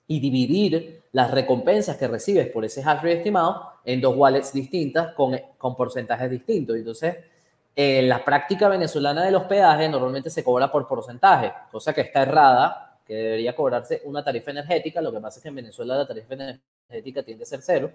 [0.05, 5.13] y dividir las recompensas que recibes por ese hash rate estimado en dos wallets distintas
[5.13, 6.75] con, con porcentajes distintos.
[6.75, 7.15] Entonces,
[7.73, 12.99] en la práctica venezolana del hospedaje normalmente se cobra por porcentaje, cosa que está errada,
[13.07, 14.99] que debería cobrarse una tarifa energética.
[14.99, 17.91] Lo que pasa es que en Venezuela la tarifa energética tiende a ser cero.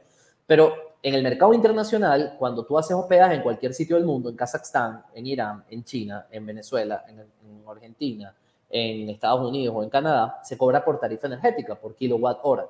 [0.49, 4.35] Pero en el mercado internacional, cuando tú haces hospedaje en cualquier sitio del mundo, en
[4.35, 7.23] Kazajstán, en Irán, en China, en Venezuela, en,
[7.69, 8.35] Argentina,
[8.71, 12.67] en Estados Unidos o en Canadá, se cobra por tarifa energética, por kilowatt hora.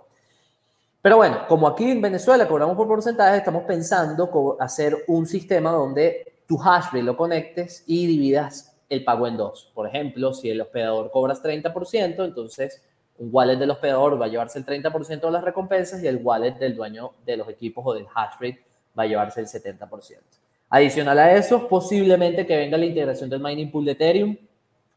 [1.01, 6.41] Pero bueno, como aquí en Venezuela cobramos por porcentaje, estamos pensando hacer un sistema donde
[6.49, 9.71] tu hash rate lo conectes y dividas el pago en dos.
[9.73, 12.83] Por ejemplo, si el hospedador cobras 30%, entonces
[13.19, 16.53] un wallet del hospedador va a llevarse el 30% de las recompensas y el wallet
[16.53, 18.65] del dueño de los equipos o del hash rate
[18.97, 20.19] va a llevarse el 70%.
[20.71, 24.37] Adicional a eso, posiblemente que venga la integración del mining pool de Ethereum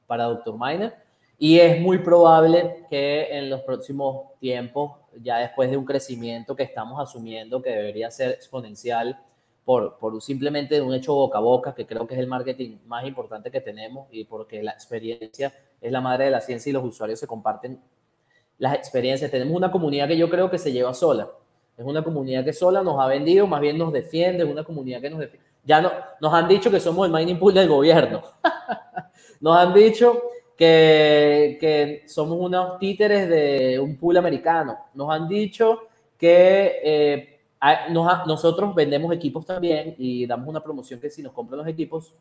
[0.05, 0.93] para Doctor Miner
[1.39, 4.91] y es muy probable que en los próximos tiempos,
[5.23, 9.19] ya después de un crecimiento que estamos asumiendo que debería ser exponencial
[9.65, 13.05] por, por simplemente un hecho boca a boca, que creo que es el marketing más
[13.07, 16.83] importante que tenemos y porque la experiencia es la madre de la ciencia y los
[16.83, 17.81] usuarios se comparten
[18.61, 19.31] las experiencias.
[19.31, 21.27] Tenemos una comunidad que yo creo que se lleva sola.
[21.75, 25.01] Es una comunidad que sola nos ha vendido, más bien nos defiende, es una comunidad
[25.01, 25.47] que nos defiende.
[25.63, 28.21] Ya no, nos han dicho que somos el mining pool del gobierno.
[29.41, 30.21] nos han dicho
[30.55, 34.77] que, que, somos unos títeres de un pool americano.
[34.93, 35.79] Nos han dicho
[36.15, 37.39] que eh,
[38.27, 42.13] nosotros vendemos equipos también y damos una promoción que si nos compran los equipos,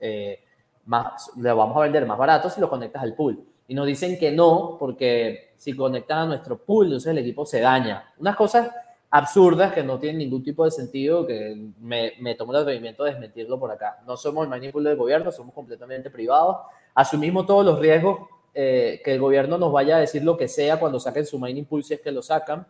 [0.00, 0.40] eh,
[0.86, 3.44] más, le vamos a vender más barato si lo conectas al pool.
[3.68, 7.60] Y nos dicen que no, porque si conectan a nuestro pool, entonces el equipo se
[7.60, 8.12] daña.
[8.18, 8.70] Unas cosas
[9.10, 13.12] absurdas que no tienen ningún tipo de sentido, que me, me tomo el atrevimiento de
[13.12, 13.98] desmentirlo por acá.
[14.06, 16.56] No somos el pool del gobierno, somos completamente privados.
[16.94, 18.20] Asumimos todos los riesgos
[18.54, 21.64] eh, que el gobierno nos vaya a decir lo que sea cuando saquen su mining
[21.64, 22.66] pool, si es que lo sacan.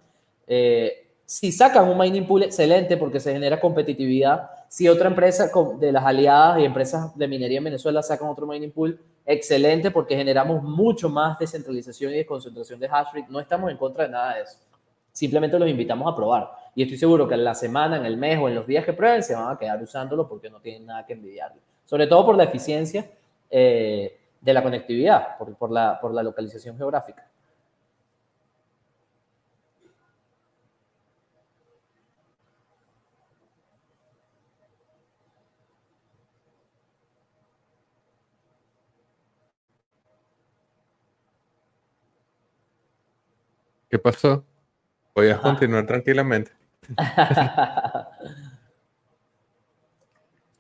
[0.46, 4.50] Eh, si sacan un mining pool, excelente porque se genera competitividad.
[4.68, 8.70] Si otra empresa de las aliadas y empresas de minería en Venezuela sacan otro mining
[8.70, 13.26] pool, excelente porque generamos mucho más descentralización y desconcentración de hash rate.
[13.28, 14.58] No estamos en contra de nada de eso.
[15.12, 16.50] Simplemente los invitamos a probar.
[16.74, 18.92] Y estoy seguro que en la semana, en el mes o en los días que
[18.92, 21.60] prueben se van a quedar usándolo porque no tienen nada que envidiarle.
[21.84, 23.10] Sobre todo por la eficiencia
[23.50, 27.27] eh, de la conectividad, por, la, por la localización geográfica.
[43.88, 44.44] ¿Qué pasó?
[45.14, 46.52] Podías continuar tranquilamente.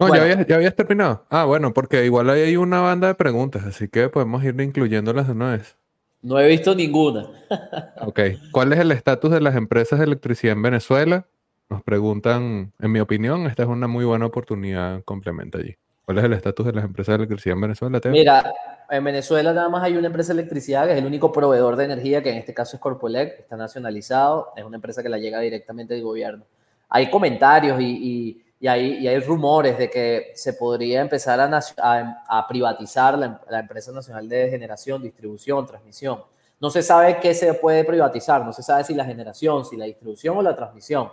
[0.00, 1.26] No, ya, habías, terminado.
[1.28, 5.32] Ah, bueno, porque igual hay una banda de preguntas, así que podemos ir incluyéndolas de
[5.32, 5.76] una vez.
[6.22, 7.26] No he visto ninguna.
[8.02, 8.20] ok.
[8.52, 11.26] ¿Cuál es el estatus de las empresas de electricidad en Venezuela?
[11.68, 15.74] Nos preguntan, en mi opinión, esta es una muy buena oportunidad complementa allí.
[16.04, 18.00] ¿Cuál es el estatus de las empresas de electricidad en Venezuela?
[18.04, 18.54] Mira,
[18.90, 21.84] en Venezuela nada más hay una empresa de electricidad que es el único proveedor de
[21.84, 25.40] energía, que en este caso es Corpolec, está nacionalizado, es una empresa que la llega
[25.40, 26.44] directamente del gobierno.
[26.88, 33.60] Hay comentarios y, hay, hay, rumores de que se podría empezar a, privatizar la, la,
[33.60, 36.22] empresa nacional de generación, distribución, transmisión.
[36.60, 39.84] No se sabe qué se puede privatizar, no se sabe si la generación, si la
[39.84, 41.08] distribución o la transmisión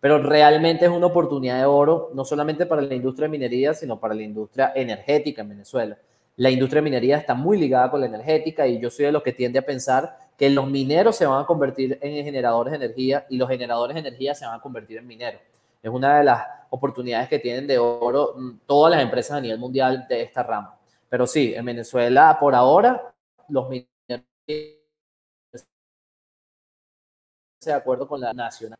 [0.00, 4.00] pero realmente es una oportunidad de oro, no solamente para la industria de minería, sino
[4.00, 5.98] para la industria energética en Venezuela.
[6.40, 9.34] La industria minería está muy ligada con la energética y yo soy de los que
[9.34, 13.36] tiende a pensar que los mineros se van a convertir en generadores de energía y
[13.36, 15.42] los generadores de energía se van a convertir en mineros.
[15.82, 19.58] Es una de las oportunidades que tienen de oro mm, todas las empresas a nivel
[19.58, 20.78] mundial de esta rama.
[21.10, 23.12] Pero sí, en Venezuela por ahora
[23.50, 23.90] los mineros
[24.46, 24.80] de
[27.74, 28.78] acuerdo con la nacional.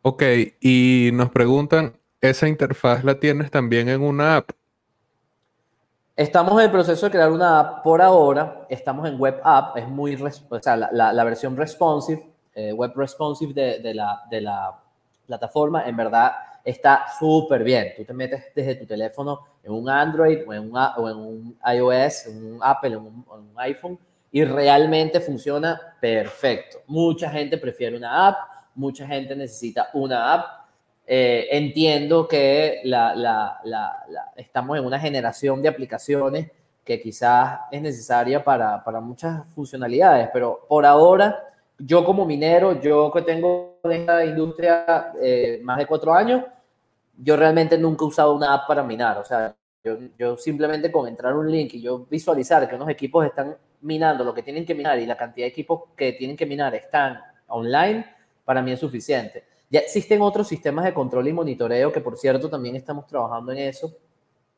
[0.00, 0.22] Ok,
[0.62, 4.50] y nos preguntan, ¿esa interfaz la tienes también en una app?
[6.16, 8.66] Estamos en el proceso de crear una app por ahora.
[8.68, 13.94] Estamos en web app, es muy, o sea, la, versión responsive, eh, web responsive de,
[13.94, 14.80] la, de la
[15.26, 16.32] plataforma, en verdad
[16.64, 17.92] está súper bien.
[17.96, 22.94] Tú te metes desde tu teléfono en un Android o en un, iOS, un Apple,
[22.94, 23.98] en un iPhone
[24.30, 26.78] y realmente funciona perfecto.
[26.86, 28.36] Mucha gente prefiere una app,
[28.74, 30.57] mucha gente necesita una app
[31.10, 32.82] eh, entiendo que
[34.36, 36.50] estamos en una generación de aplicaciones
[36.84, 41.48] que quizás es necesaria para, muchas funcionalidades, pero por ahora,
[41.78, 46.44] yo como minero, yo que tengo en esta industria eh, más de cuatro años,
[47.16, 49.16] yo realmente nunca he usado una app para minar.
[49.16, 53.24] O sea, yo, yo simplemente con entrar un link y yo visualizar que unos equipos
[53.24, 56.44] están minando lo que tienen que minar y la cantidad de equipos que tienen que
[56.44, 58.04] minar están online,
[58.44, 59.44] para mí es suficiente.
[59.70, 63.58] Ya existen otros sistemas de control y monitoreo que, por cierto, también estamos trabajando en
[63.58, 63.92] eso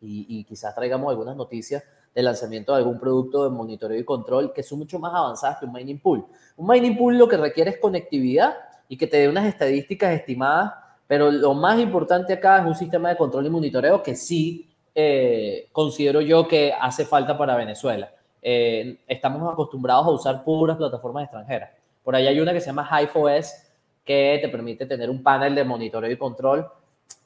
[0.01, 1.83] y, quizás traigamos algunas noticias
[2.15, 5.67] de lanzamiento de algún producto de monitoreo y control que son mucho más avanzadas que
[5.67, 6.25] un mining pool.
[6.57, 8.55] Un mining pool lo que requiere es conectividad
[8.89, 10.73] y que te dé unas estadísticas estimadas,
[11.07, 15.69] pero lo más importante acá es un sistema de control y monitoreo que sí eh,
[15.73, 18.13] considero yo que hace falta para Venezuela.
[18.43, 21.71] Eh, estamos acostumbrados a usar puras plataformas extranjeras.
[22.03, 23.70] Por ahí hay una que se llama HiveOS,
[24.11, 26.67] que te permite tener un panel de monitoreo y control,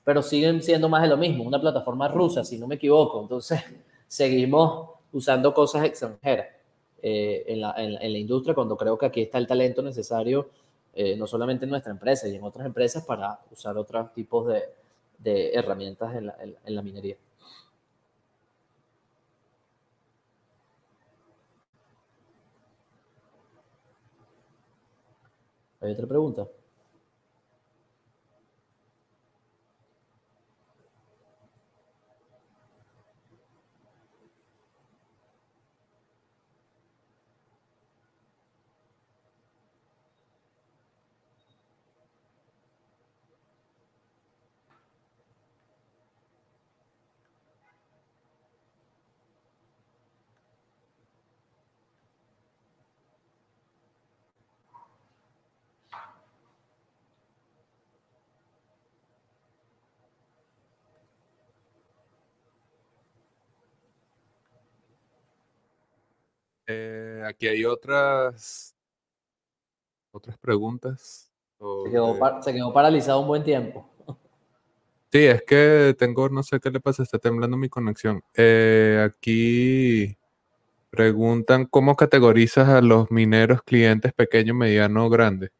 [0.04, 3.22] pero siguen siendo más de lo mismo, una plataforma rusa, si no me equivoco.
[3.22, 3.58] Entonces,
[4.06, 6.48] seguimos usando cosas extranjeras
[7.00, 10.50] eh, en, la, en, la, industria, cuando creo que aquí está el talento necesario,
[10.94, 14.64] eh, no solamente en nuestra empresa y en otras empresas, para usar otros tipos de,
[15.20, 17.16] de herramientas en la, en la minería.
[25.80, 26.46] ¿Hay otra pregunta?
[66.66, 68.74] Eh, aquí hay otras,
[70.10, 71.30] otras preguntas.
[71.84, 73.88] Se quedó, paralizado un buen tiempo.
[75.12, 78.24] Sí, es que tengo, no sé qué le pasa, está temblando mi conexión.
[78.34, 80.18] Eh, aquí
[80.90, 85.50] preguntan cómo categorizas a los mineros clientes pequeños, mediano, grande.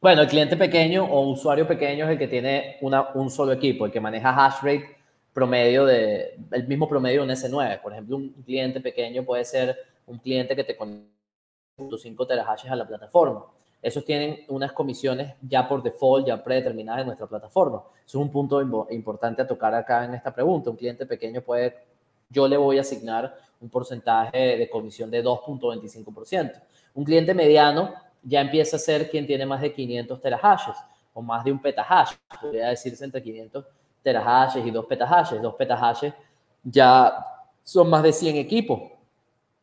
[0.00, 3.84] Bueno, el cliente pequeño o usuario pequeño es el que tiene una, un solo equipo,
[3.84, 4.99] el que maneja hash rate
[5.32, 7.80] promedio de, el mismo promedio de un S9.
[7.80, 9.76] Por ejemplo, un cliente pequeño puede ser
[10.06, 11.10] un cliente que te conecta
[11.96, 13.44] 5 terahashes a la plataforma.
[13.82, 17.82] Esos tienen unas comisiones ya por default, ya predeterminadas en nuestra plataforma.
[18.04, 18.60] Eso es un punto
[18.90, 20.68] importante a tocar acá en esta pregunta.
[20.68, 21.74] Un cliente pequeño puede,
[22.28, 26.62] yo le voy a asignar un porcentaje de comisión de 2.25%.
[26.94, 30.76] Un cliente mediano ya empieza a ser quien tiene más de 500 terahashes
[31.14, 33.64] o más de un petahash, podría decirse entre 500
[34.02, 35.42] terahashes y 2 petahashes.
[35.42, 36.14] 2 petahashes
[36.62, 37.24] ya
[37.62, 38.80] son más de 100 equipos.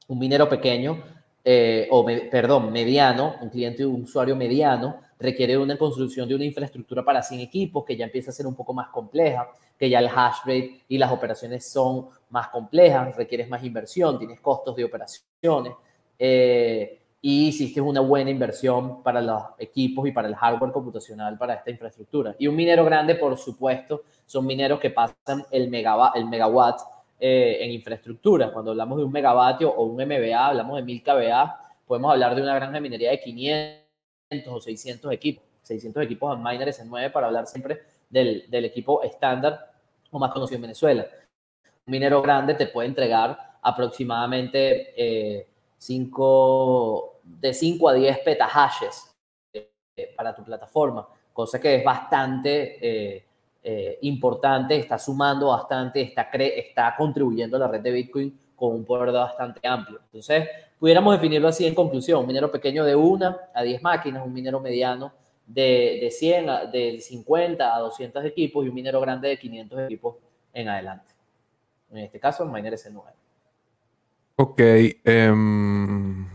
[0.08, 1.04] Un minero pequeño,
[1.44, 7.04] eh, o perdón, mediano, un cliente un usuario mediano, requiere una construcción de una infraestructura
[7.04, 10.08] para 100 equipos que ya empieza a ser un poco más compleja, que ya el
[10.08, 15.74] hash rate y las operaciones son más complejas, requieres más inversión, tienes costos de operaciones.
[16.20, 21.56] Eh, y hiciste una buena inversión para los equipos y para el hardware computacional para
[21.56, 22.36] esta infraestructura.
[22.38, 26.82] Y un minero grande, por supuesto, son mineros que pasan el, megawatt, el megawatt
[27.20, 28.52] eh, en infraestructura.
[28.52, 32.44] Cuando hablamos de un megavatio o un MBA, hablamos de 1000 kVA, podemos hablar de
[32.44, 35.44] una granja de minería de 500 o 600 equipos.
[35.64, 39.74] 600 equipos en Miner S9 para hablar siempre del, del equipo estándar
[40.12, 41.08] o más conocido en Venezuela.
[41.86, 44.94] Un minero grande te puede entregar aproximadamente...
[44.96, 45.48] Eh,
[45.80, 49.16] de 5 a 10 petahashes
[49.54, 53.27] eh, para tu plataforma, cosa que es bastante
[53.70, 58.86] eh, importante, está sumando bastante, está, está contribuyendo a la red de Bitcoin con un
[58.86, 60.00] poder bastante amplio.
[60.06, 60.48] Entonces,
[60.80, 64.62] pudiéramos definirlo así en conclusión, un minero pequeño de 1 a 10 máquinas, un minero
[64.62, 65.12] mediano
[65.46, 69.80] de, de 100, a, de 50 a 200 equipos y un minero grande de 500
[69.82, 70.16] equipos
[70.54, 71.12] en adelante.
[71.92, 73.04] En este caso, el miner S9.
[74.38, 74.62] Ok.
[75.04, 76.26] Em,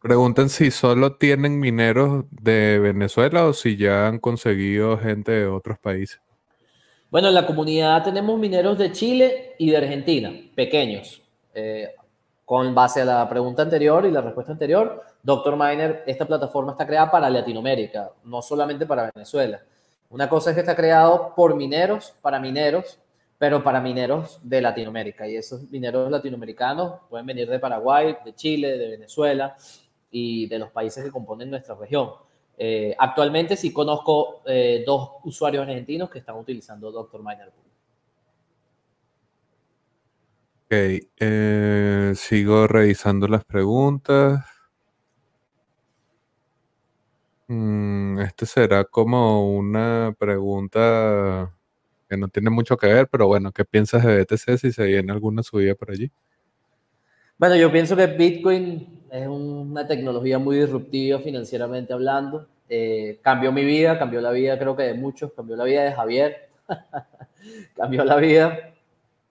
[0.00, 5.78] preguntan si solo tienen mineros de Venezuela o si ya han conseguido gente de otros
[5.78, 6.22] países.
[7.10, 11.22] Bueno, en la comunidad tenemos mineros de Chile y de Argentina, pequeños.
[11.54, 11.94] Eh,
[12.44, 16.86] con base a la pregunta anterior y la respuesta anterior, Doctor Miner, esta plataforma está
[16.86, 19.62] creada para Latinoamérica, no solamente para Venezuela.
[20.10, 22.98] Una cosa es que está creado por mineros, para mineros,
[23.38, 25.26] pero para mineros de Latinoamérica.
[25.26, 29.56] Y esos mineros latinoamericanos pueden venir de Paraguay, de Chile, de Venezuela
[30.10, 32.10] y de los países que componen nuestra región.
[32.60, 37.52] Eh, actualmente sí conozco eh, dos usuarios argentinos que están utilizando Doctor Miner.
[40.64, 44.44] Ok, eh, sigo revisando las preguntas.
[47.46, 51.54] Mm, este será como una pregunta
[52.08, 55.12] que no tiene mucho que ver, pero bueno, ¿qué piensas de BTC si se viene
[55.12, 56.10] alguna subida por allí?
[57.38, 62.46] Bueno, yo pienso que Bitcoin es una tecnología muy disruptiva financieramente hablando.
[62.68, 65.92] Eh, cambió mi vida, cambió la vida creo que de muchos, cambió la vida de
[65.92, 66.48] Javier,
[67.76, 68.74] cambió la vida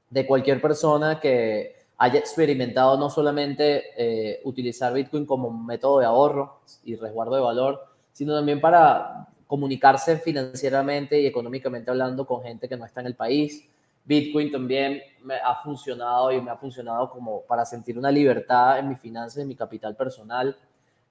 [0.10, 6.62] de cualquier persona que haya experimentado no solamente eh, utilizar Bitcoin como método de ahorro
[6.84, 12.78] y resguardo de valor, sino también para comunicarse financieramente y económicamente hablando con gente que
[12.78, 13.68] no está en el país.
[14.08, 18.88] Bitcoin también me ha funcionado y me ha funcionado como para sentir una libertad en
[18.88, 20.58] mis finanzas, en mi capital personal.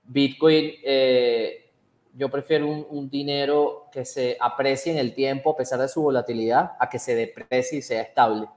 [0.03, 1.70] Bitcoin, eh,
[2.14, 6.72] yo prefiero un, dinero que se aprecie en el tiempo a pesar de su volatilidad,
[6.78, 8.49] a que se deprecie y sea estable.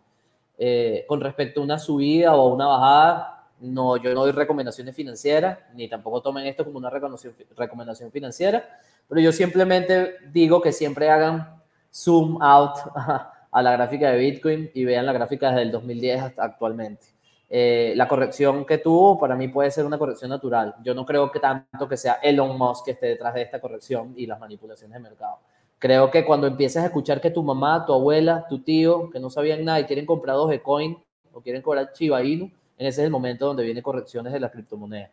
[0.58, 5.60] Eh, con respecto a una subida o una bajada, no, yo no doy recomendaciones financieras,
[5.74, 8.80] ni tampoco tomen esto como una recomendación financiera,
[9.10, 11.62] pero yo simplemente digo que siempre hagan
[11.92, 12.78] zoom out
[13.52, 17.08] a la gráfica de Bitcoin y vean la gráfica desde el 2010 hasta actualmente.
[17.52, 20.76] Eh, la corrección que tuvo para mí puede ser una corrección natural.
[20.84, 24.14] Yo no creo que tanto que sea Elon Musk que esté detrás de esta corrección
[24.16, 25.40] y las manipulaciones de mercado.
[25.80, 29.30] Creo que cuando empieces a escuchar que tu mamá, tu abuela, tu tío, que no
[29.30, 30.98] sabían nada y quieren comprar Dogecoin
[31.34, 34.52] o quieren cobrar Chiba Inu, en ese es el momento donde vienen correcciones de las
[34.52, 35.10] criptomonedas.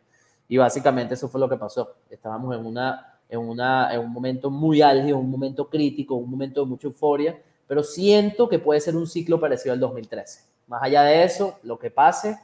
[0.47, 1.95] Y básicamente eso fue lo que pasó.
[2.09, 6.61] Estábamos en, una, en, una, en un momento muy álgido, un momento crítico, un momento
[6.63, 10.45] de mucha euforia, pero siento que puede ser un ciclo parecido al 2013.
[10.67, 12.37] Más allá de eso, lo que pase,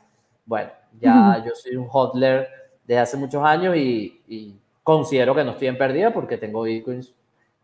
[0.46, 0.70] bueno,
[1.00, 2.48] ya yo soy un hodler
[2.86, 7.14] desde hace muchos años y, considero que no estoy en pérdida porque tengo bitcoins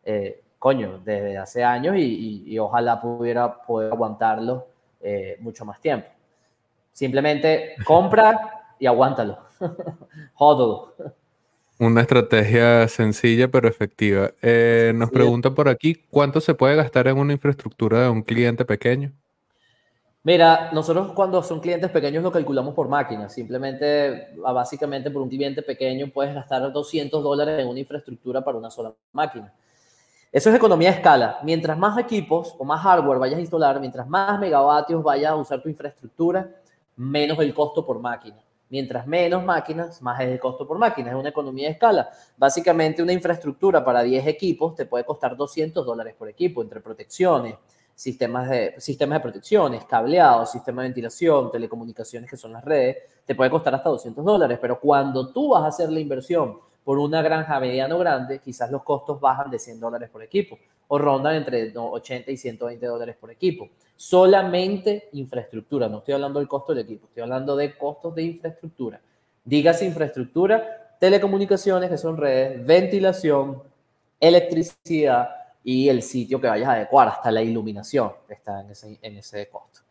[0.06, 4.68] eh, coño, desde hace años y, ojalá pudiera poder aguantarlo
[5.02, 6.08] eh, mucho más tiempo.
[6.92, 9.40] Simplemente compra y aguántalo.
[10.36, 10.94] Hodl.
[11.82, 14.32] Una estrategia sencilla pero efectiva.
[14.42, 18.66] Eh, nos pregunta por aquí, ¿cuánto se puede gastar en una infraestructura de un cliente
[18.66, 19.14] pequeño?
[20.24, 23.30] Mira, nosotros cuando son clientes pequeños lo calculamos por máquina.
[23.30, 28.70] Simplemente, básicamente por un cliente pequeño puedes gastar 200 dólares en una infraestructura para una
[28.70, 29.54] sola máquina.
[30.34, 31.40] Eso es economía de escala.
[31.44, 35.62] Mientras más equipos o más hardware vayas a instalar, mientras más megavatios vayas a usar
[35.62, 36.46] tu infraestructura,
[36.98, 38.36] menos el costo por máquina.
[38.70, 41.10] Mientras menos máquinas, más es el costo por máquina.
[41.10, 42.10] Es una economía de escala.
[42.38, 47.56] Básicamente una infraestructura para 10 equipos te puede costar 200 dólares por equipo entre protecciones,
[47.96, 53.34] sistemas de, sistemas de protecciones, cableado, sistema de ventilación, telecomunicaciones que son las redes, te
[53.34, 54.60] puede costar hasta 200 dólares.
[54.62, 56.60] Pero cuando tú vas a hacer la inversión
[56.90, 60.98] por una granja mediano grande, quizás los costos bajan de 100 dólares por equipo o
[60.98, 63.70] rondan entre 80 y 120 dólares por equipo.
[63.96, 69.00] Solamente infraestructura, no estoy hablando del costo del equipo, estoy hablando de costos de infraestructura.
[69.46, 73.62] Dígase infraestructura, telecomunicaciones, que son redes, ventilación,
[74.20, 75.30] electricidad
[75.64, 79.48] y el sitio que vayas a adecuar, hasta la iluminación está en ese, en ese
[79.48, 79.82] costo.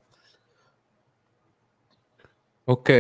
[2.65, 2.91] Ok,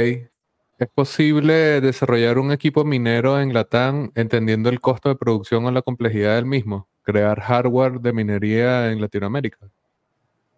[0.79, 5.83] ¿Es posible desarrollar un equipo minero en Latam entendiendo el costo de producción o la
[5.83, 6.87] complejidad del mismo?
[7.03, 9.59] Crear hardware de minería en Latinoamérica.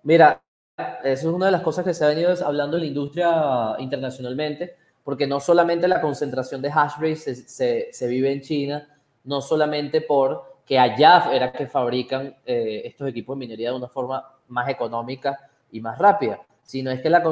[0.02, 0.42] Mira,
[1.02, 4.76] eso es una de las cosas que se ha venido hablando en la industria internacionalmente,
[5.02, 8.88] porque no solamente la concentración de hash rate se, vive en China,
[9.24, 13.88] no solamente por que allá era que fabrican eh, estos equipos de minería de una
[13.88, 17.22] forma más económica y más rápida, sino es que la,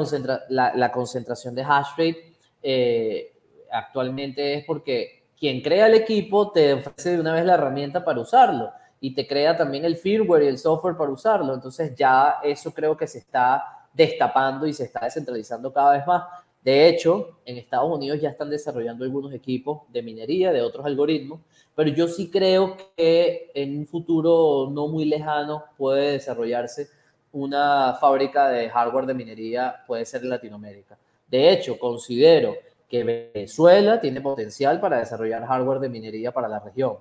[0.49, 2.28] la concentración de hash rate
[2.61, 3.33] eh,
[3.71, 8.19] actualmente es porque quien crea el equipo te ofrece de una vez la herramienta para
[8.19, 11.53] usarlo y te crea también el firmware y el software para usarlo.
[11.53, 16.23] Entonces ya eso creo que se está destapando y se está descentralizando cada vez más.
[16.61, 21.39] De hecho, en Estados Unidos ya están desarrollando algunos equipos de minería, de otros algoritmos,
[21.73, 26.89] pero yo sí creo que en un futuro no muy lejano puede desarrollarse
[27.31, 30.97] una fábrica de hardware de minería, puede ser en Latinoamérica.
[31.29, 32.55] De hecho, considero
[32.87, 36.97] que Venezuela tiene potencial para desarrollar hardware de minería para la región.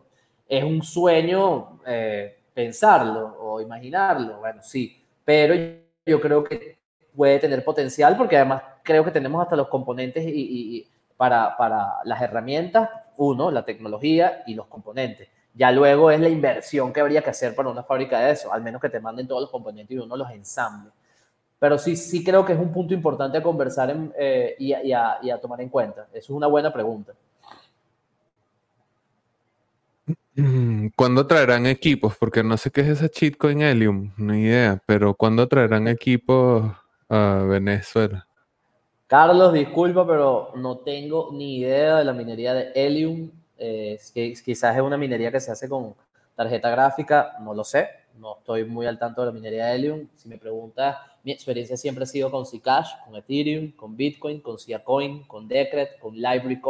[0.46, 5.54] Es un sueño eh, pensarlo, o imaginarlo, bueno, sí, pero
[6.04, 6.78] yo creo que
[7.14, 12.20] puede tener potencial porque además creo que tenemos hasta los componentes y, para, para las
[12.22, 15.28] herramientas, uno, la tecnología y los componentes.
[15.54, 18.62] Ya luego es la inversión que habría que hacer para una fábrica de eso, al
[18.62, 20.90] menos que te manden todos los componentes y uno los ensamble.
[21.58, 25.30] Pero sí, sí creo que es un punto importante a conversar eh, y, a, y,
[25.30, 26.06] a, tomar en cuenta.
[26.12, 27.12] Eso es una buena pregunta.
[30.36, 32.16] Mm, ¿Cuándo traerán equipos?
[32.16, 36.70] Porque no sé qué es esa shitcoin Helium, no idea, pero ¿cuándo traerán equipos
[37.08, 38.28] a Venezuela?
[39.08, 43.30] Carlos, disculpa, pero no tengo ni idea de la minería de Helium.
[43.56, 45.94] Eh, quizás es una minería que se hace con
[46.36, 47.88] tarjeta gráfica, no lo sé,
[48.18, 50.08] no estoy muy al tanto de la minería de Helium.
[50.14, 54.56] Si me preguntas, mi experiencia siempre ha sido con Zcash, con Ethereum, con Bitcoin, con
[54.84, 56.60] Coin, con Decred, con Library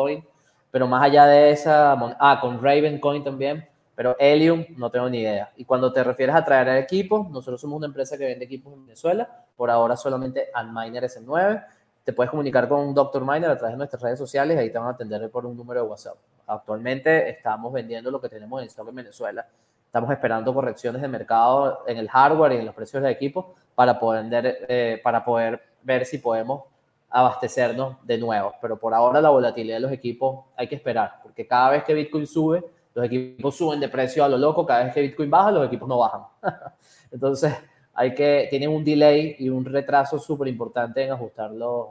[0.70, 5.20] pero más allá de esa, ah, con Raven Coin también, pero Helium no tengo ni
[5.20, 5.51] idea.
[5.57, 8.86] Y cuando te refieres a traer equipos, nosotros somos una empresa que vende equipos en
[8.86, 11.64] Venezuela, por ahora solamente Antminer S9.
[12.05, 13.22] Te puedes comunicar con Dr.
[13.24, 15.82] Miner a través de nuestras redes sociales, ahí te van a atender por un número
[15.82, 16.16] de WhatsApp.
[16.46, 19.46] Actualmente estamos vendiendo lo que tenemos en stock en Venezuela.
[19.84, 23.97] Estamos esperando correcciones de mercado en el hardware y en los precios de equipo para
[23.97, 26.64] poder, eh, para poder ver si podemos
[27.09, 28.53] abastecernos de nuevo.
[28.61, 31.95] Pero por ahora la volatilidad de los equipos hay que esperar, porque cada vez que
[31.95, 35.53] Bitcoin sube, los equipos suben de precio a lo loco, cada vez que Bitcoin baja,
[35.53, 36.22] los equipos no bajan.
[37.12, 37.55] Entonces,
[37.95, 41.91] hay que, tienen un delay y un retraso súper importante en ajustar los,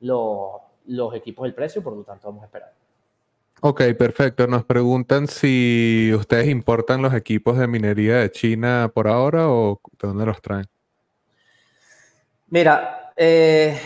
[0.00, 2.72] los equipos del precio, por lo tanto vamos a esperar.
[3.60, 4.46] Ok, perfecto.
[4.46, 10.08] Nos preguntan si ustedes importan los equipos de minería de China por ahora o de
[10.08, 10.64] dónde los traen.
[12.52, 13.80] Mira, eh,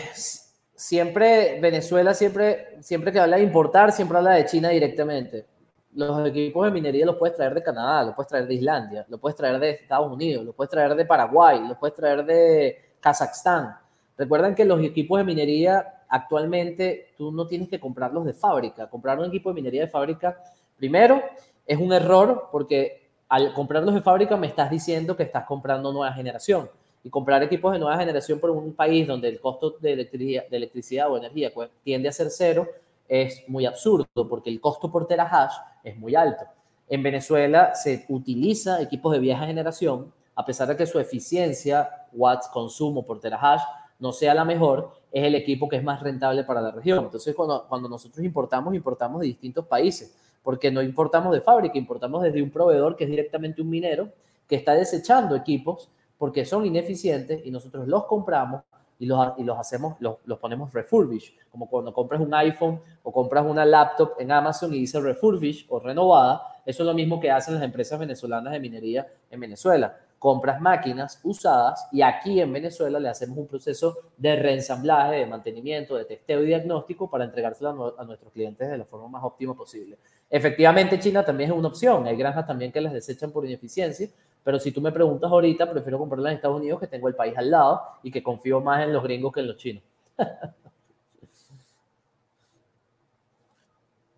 [0.75, 5.45] siempre, Venezuela siempre, siempre que habla de importar, siempre habla de China directamente.
[5.93, 9.21] Los equipos de minería los puedes traer de Canadá, los puedes traer de Islandia, los
[9.21, 13.73] puedes traer de Estados Unidos, los puedes traer de Paraguay, los puedes traer de Kazajstán.
[14.17, 18.89] Recuerden que los equipos de minería actualmente tú no tienes que comprarlos de fábrica.
[18.89, 20.43] Comprar un equipo de minería de fábrica,
[20.75, 21.23] primero,
[21.65, 26.11] es un error porque al comprarlos de fábrica me estás diciendo que estás comprando nueva
[26.11, 26.69] generación.
[27.07, 30.57] Y comprar equipos de nueva generación por un país donde el costo de electricidad, de
[30.57, 32.67] electricidad o energía pues, tiende a ser cero
[33.07, 35.53] es muy absurdo porque el costo por terahash
[35.85, 36.43] es muy alto.
[36.89, 42.49] En Venezuela se utiliza equipos de vieja generación, a pesar de que su eficiencia, watts
[42.49, 43.61] consumo por terahash,
[43.99, 47.05] no sea la mejor, es el equipo que es más rentable para la región.
[47.05, 52.21] Entonces, cuando, cuando nosotros importamos, importamos de distintos países, porque no importamos de fábrica, importamos
[52.21, 54.09] desde un proveedor que es directamente un minero
[54.45, 58.63] que está desechando equipos porque son ineficientes y nosotros los compramos
[58.99, 63.11] y los, y los hacemos, los, los ponemos refurbish, como cuando compras un iPhone o
[63.11, 67.29] compras una laptop en Amazon y dice refurbish o renovada, eso es lo mismo que
[67.29, 72.99] hacen las empresas venezolanas de minería en Venezuela compras máquinas usadas y aquí en Venezuela
[72.99, 78.03] le hacemos un proceso de reensamblaje, de mantenimiento, de testeo y diagnóstico para entregárselo a,
[78.03, 79.97] nuestros clientes de la forma más óptima posible.
[80.29, 82.07] Efectivamente, China también es una opción.
[82.07, 84.09] Hay granjas también que las desechan por ineficiencia,
[84.47, 87.33] pero si tú me preguntas ahorita, prefiero comprarla en Estados Unidos, que tengo el país
[87.35, 89.83] al lado y que confío más en los gringos que en los chinos.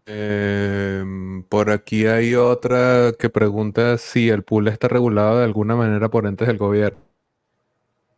[0.05, 6.09] Em, por aquí hay otra que pregunta si el pool está regulado de alguna manera
[6.09, 6.99] por entes del gobierno.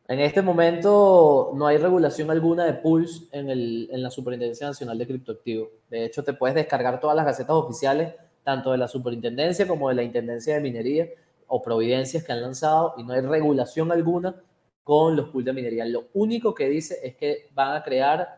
[0.07, 4.97] En este momento no hay regulación alguna de pools en, el, en la Superintendencia Nacional
[4.97, 5.69] de Criptoactivos.
[5.89, 9.95] De hecho, te puedes descargar todas las gacetas oficiales, tanto de la Superintendencia como de
[9.95, 11.09] la Intendencia de Minería
[11.53, 14.35] o Providencias que han lanzado, y no hay regulación alguna
[14.83, 15.85] con los pools de minería.
[15.85, 18.35] Lo único que dice es que van a crear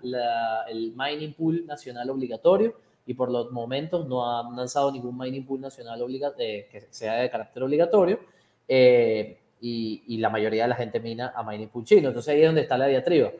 [0.67, 5.61] el Mining Pool Nacional Obligatorio y por los momentos no han lanzado ningún mining pool
[5.61, 6.01] nacional
[6.37, 8.19] eh, que sea de carácter obligatorio
[8.67, 12.09] eh, y, la mayoría de la gente mina a mining pool chino.
[12.09, 13.31] Entonces ahí es donde está la diatriba.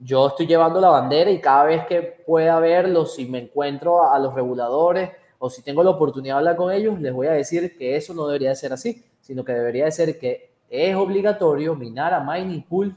[0.00, 4.18] Yo estoy llevando la bandera y cada vez que pueda verlo, si me encuentro a,
[4.18, 7.76] los reguladores o si tengo la oportunidad de hablar con ellos, les voy a decir
[7.76, 11.74] que eso no debería de ser así, sino que debería de ser que es obligatorio
[11.74, 12.94] minar a mining pool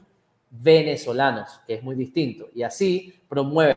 [0.50, 2.48] venezolanos, que es muy distinto.
[2.54, 3.76] Y así promueve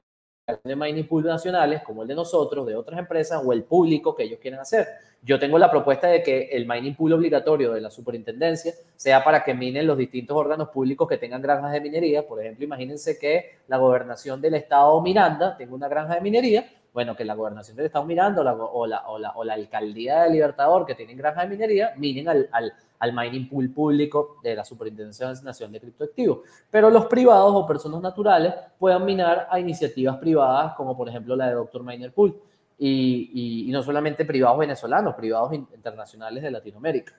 [0.63, 4.24] de mining pool nacionales como el de nosotros, de otras empresas o el público que
[4.24, 4.88] ellos quieren hacer.
[5.24, 9.43] Yo tengo la propuesta de que el mining pool obligatorio de la superintendencia sea para
[9.43, 12.28] que minen los distintos órganos públicos que tengan granjas de minería.
[12.28, 16.70] Por ejemplo, imagínense que la gobernación del estado Miranda tenga una granja de minería.
[16.95, 20.95] Bueno, que la gobernación del estado Miranda o la, o la, alcaldía de Libertador que
[20.95, 25.73] tienen granja de minería minen al, al al mining pool público de la Superintendencia Nacional
[25.73, 26.39] de Criptoactivos.
[26.69, 31.47] Pero los privados o personas naturales puedan minar a iniciativas privadas, como por ejemplo la
[31.47, 31.83] de Dr.
[31.83, 32.35] Miner Pool,
[32.77, 37.13] y, no solamente privados venezolanos, privados internacionales de Latinoamérica.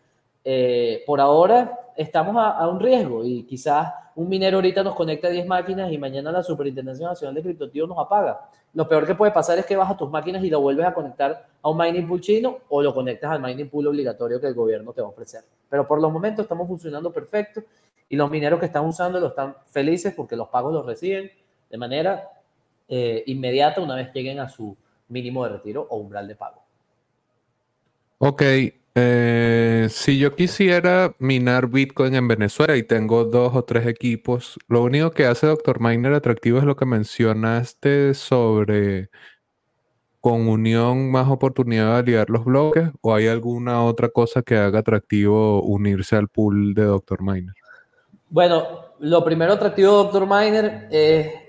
[0.44, 5.30] eh, por ahora estamos a, un riesgo y quizás un minero ahorita nos conecta a
[5.30, 8.48] 10 máquinas y mañana la Superintendencia Nacional de Criptoactivos nos apaga.
[8.76, 11.46] Lo peor que puede pasar es que bajas tus máquinas y lo vuelves a conectar
[11.62, 14.92] a un mining pool chino o lo conectas al mining pool obligatorio que el gobierno
[14.92, 15.44] te va a ofrecer.
[15.70, 17.62] Pero por los momentos estamos funcionando perfecto
[18.06, 21.30] y los mineros que están usando lo están felices porque los pagos los reciben
[21.70, 22.28] de manera
[22.86, 24.76] eh, inmediata una vez lleguen a su
[25.08, 26.62] mínimo de retiro o umbral de pago.
[28.18, 28.42] Ok,
[28.98, 34.82] eh, si yo quisiera minar Bitcoin en Venezuela y tengo dos o tres equipos, lo
[34.82, 35.80] único que hace Dr.
[35.80, 39.10] Miner atractivo es lo que mencionaste sobre
[40.22, 44.78] con unión más oportunidad de validar los bloques o hay alguna otra cosa que haga
[44.78, 47.20] atractivo unirse al pool de Dr.
[47.20, 47.54] Miner?
[48.30, 48.64] Bueno,
[48.98, 50.26] lo primero atractivo de Dr.
[50.26, 51.45] Miner es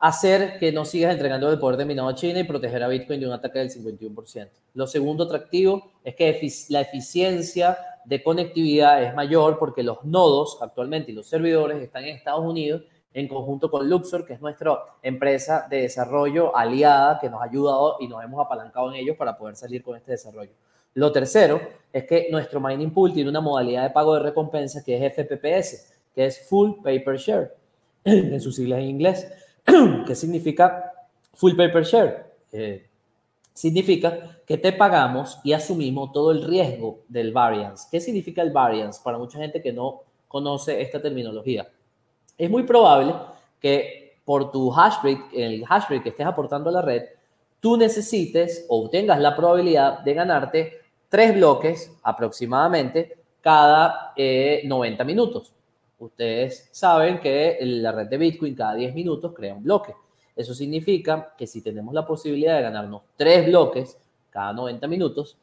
[0.00, 3.20] hacer que no sigas entregando el poder de minado a China y proteger a Bitcoin
[3.20, 4.48] de un ataque del 51%.
[4.74, 6.40] Lo segundo atractivo es que
[6.70, 12.16] la eficiencia de conectividad es mayor porque los nodos actualmente y los servidores están en
[12.16, 12.82] Estados Unidos
[13.12, 17.96] en conjunto con Luxor, que es nuestra empresa de desarrollo aliada que nos ha ayudado
[18.00, 20.52] y nos hemos apalancado en ellos para poder salir con este desarrollo.
[20.94, 21.60] Lo tercero
[21.92, 25.92] es que nuestro mining pool tiene una modalidad de pago de recompensa que es FPPS,
[26.14, 27.54] que es Full Paper Share,
[28.04, 29.26] en sus siglas en inglés.
[30.06, 30.92] ¿Qué significa
[31.34, 32.24] full paper share?
[32.52, 32.86] Eh,
[33.52, 37.86] significa que te pagamos y asumimos todo el riesgo del variance.
[37.90, 41.68] ¿Qué significa el variance para mucha gente que no conoce esta terminología?
[42.36, 43.14] Es muy probable
[43.60, 47.02] que por tu hash rate, el hash rate que estés aportando a la red,
[47.60, 55.52] tú necesites o tengas la probabilidad de ganarte tres bloques aproximadamente cada 90 eh, minutos.
[56.00, 59.94] Ustedes saben que la red de Bitcoin cada 10 minutos crea un bloque.
[60.34, 63.98] Eso significa que si tenemos la posibilidad de ganarnos tres bloques
[64.30, 65.36] cada 90 minutos,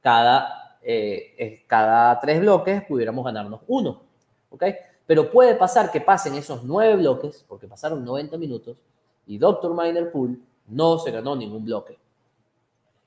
[0.00, 4.02] cada, eh, cada tres bloques pudiéramos ganarnos uno.
[4.50, 4.62] ¿Ok?
[5.04, 8.76] Pero puede pasar que pasen esos nueve bloques, porque pasaron 90 minutos,
[9.26, 9.74] y Dr.
[9.74, 11.98] Miner Pool no se ganó ningún bloque.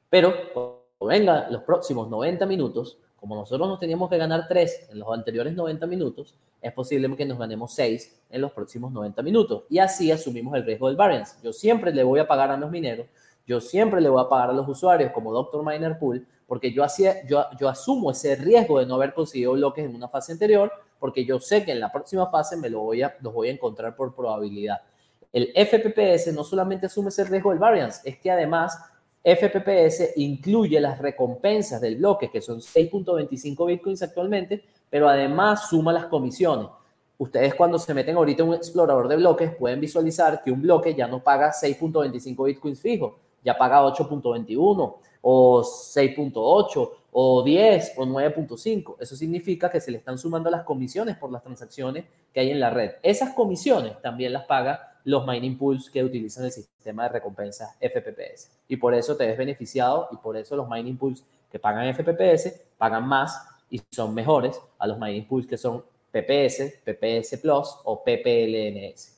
[0.10, 5.00] Pero cuando vengan los próximos 90 minutos, como nosotros nos teníamos que ganar 3 en
[5.00, 9.64] los anteriores 90 minutos, es posible que nos ganemos 6 en los próximos 90 minutos.
[9.70, 11.36] Y así asumimos el riesgo del variance.
[11.44, 13.08] Yo siempre le voy a pagar a los mineros,
[13.48, 15.66] yo siempre le voy a pagar a los usuarios como Dr.
[15.66, 19.86] Miner Pool, porque yo, hacía, yo, yo asumo ese riesgo de no haber conseguido bloques
[19.86, 23.02] en una fase anterior, porque yo sé que en la próxima fase me lo voy
[23.02, 24.82] a, los voy a encontrar por probabilidad.
[25.34, 28.78] El FPPS no solamente asume ese riesgo del variance, es que además
[29.24, 36.06] FPPS incluye las recompensas del bloque, que son 6.25 bitcoins actualmente, pero además suma las
[36.06, 36.68] comisiones.
[37.18, 40.94] Ustedes cuando se meten ahorita en un explorador de bloques pueden visualizar que un bloque
[40.94, 48.96] ya no paga 6.25 bitcoins fijo, ya paga 8.21 o 6.8 o 10 o 9.5.
[49.00, 52.60] Eso significa que se le están sumando las comisiones por las transacciones que hay en
[52.60, 52.92] la red.
[53.02, 58.52] Esas comisiones también las paga los mining pools que utilizan el sistema de recompensas FPPS.
[58.68, 62.62] Y por eso te ves beneficiado y por eso los mining pools que pagan FPPS
[62.78, 68.04] pagan más y son mejores a los mining pools que son PPS, PPS Plus o
[68.04, 69.18] PPLNS.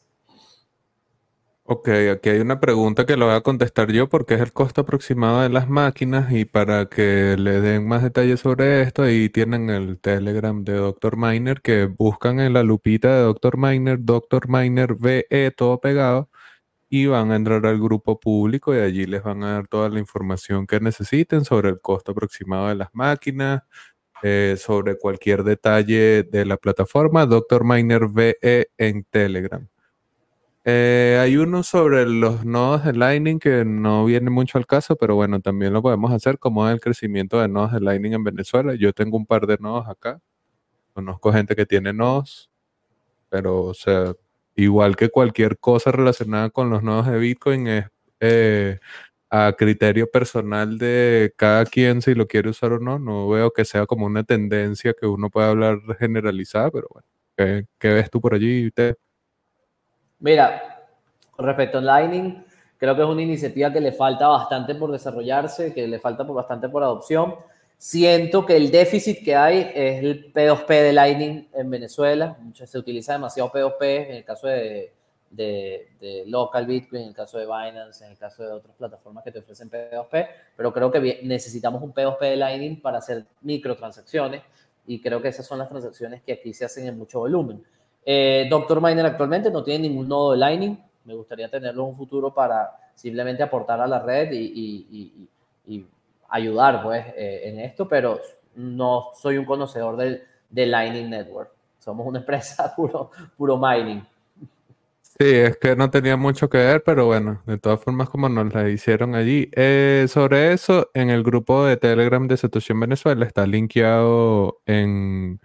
[1.66, 4.82] Ok, aquí hay una pregunta que lo voy a contestar yo porque es el costo
[4.82, 9.70] aproximado de las máquinas y para que le den más detalles sobre esto, ahí tienen
[9.70, 11.16] el Telegram de Dr.
[11.16, 13.58] Miner que buscan en la lupita de Dr.
[13.58, 14.50] Miner, Dr.
[14.50, 16.30] Miner VE, todo pegado,
[16.90, 20.00] y van a entrar al grupo público y allí les van a dar toda la
[20.00, 23.64] información que necesiten sobre el costo aproximado de las máquinas,
[24.24, 27.66] eh, sobre cualquier detalle de la plataforma, Dr.
[27.66, 29.68] Miner VE en Telegram.
[30.66, 35.16] Eh, hay uno sobre los nodos de Lightning que no viene mucho al caso, pero
[35.16, 38.74] bueno, también lo podemos hacer como es el crecimiento de nodos de Lightning en Venezuela.
[38.76, 40.22] Yo tengo un par de nodos acá.
[40.94, 42.50] Conozco gente que tiene nodos,
[43.30, 44.14] pero o sea,
[44.56, 47.86] igual que cualquier cosa relacionada con los nodos de Bitcoin es
[48.22, 48.80] eh,
[49.36, 53.00] a criterio personal de cada quien si lo quiere usar o no.
[53.00, 57.90] No veo que sea como una tendencia que uno pueda hablar generalizada, pero bueno, ¿qué,
[57.90, 58.70] ves tú por allí?
[58.70, 58.96] Te...
[60.20, 60.86] Mira,
[61.36, 62.46] respecto a Lightning,
[62.78, 66.36] creo que es una iniciativa que le falta bastante por desarrollarse, que le falta por
[66.36, 67.34] bastante por adopción.
[67.76, 72.38] Siento que el déficit que hay es el P2P de Lightning en Venezuela.
[72.54, 74.94] Se utiliza demasiado P2P en el caso de,
[75.36, 79.32] de, local Bitcoin, en el caso de Binance, en el caso de otras plataformas que
[79.32, 84.42] te ofrecen P2P, pero creo que necesitamos un P2P de Lightning para hacer microtransacciones
[84.86, 87.64] y creo que esas son las transacciones que aquí se hacen en mucho volumen.
[88.06, 90.78] Eh, Doctor Miner actualmente no tiene ningún nodo de Lightning.
[91.06, 95.18] Me gustaría tenerlo en un futuro para simplemente aportar a la red y,
[96.30, 98.20] ayudar pues, eh, en esto, pero
[98.56, 101.52] no soy un conocedor del, de Lightning Network.
[101.80, 104.04] Somos una empresa puro, puro mining.
[105.20, 108.52] Sí, es que no tenía mucho que ver, pero bueno, de todas formas como nos
[108.54, 109.50] la hicieron allí.
[109.56, 115.40] Eh, sobre eso, en el grupo de Telegram de Satoshi en Venezuela está linkeado en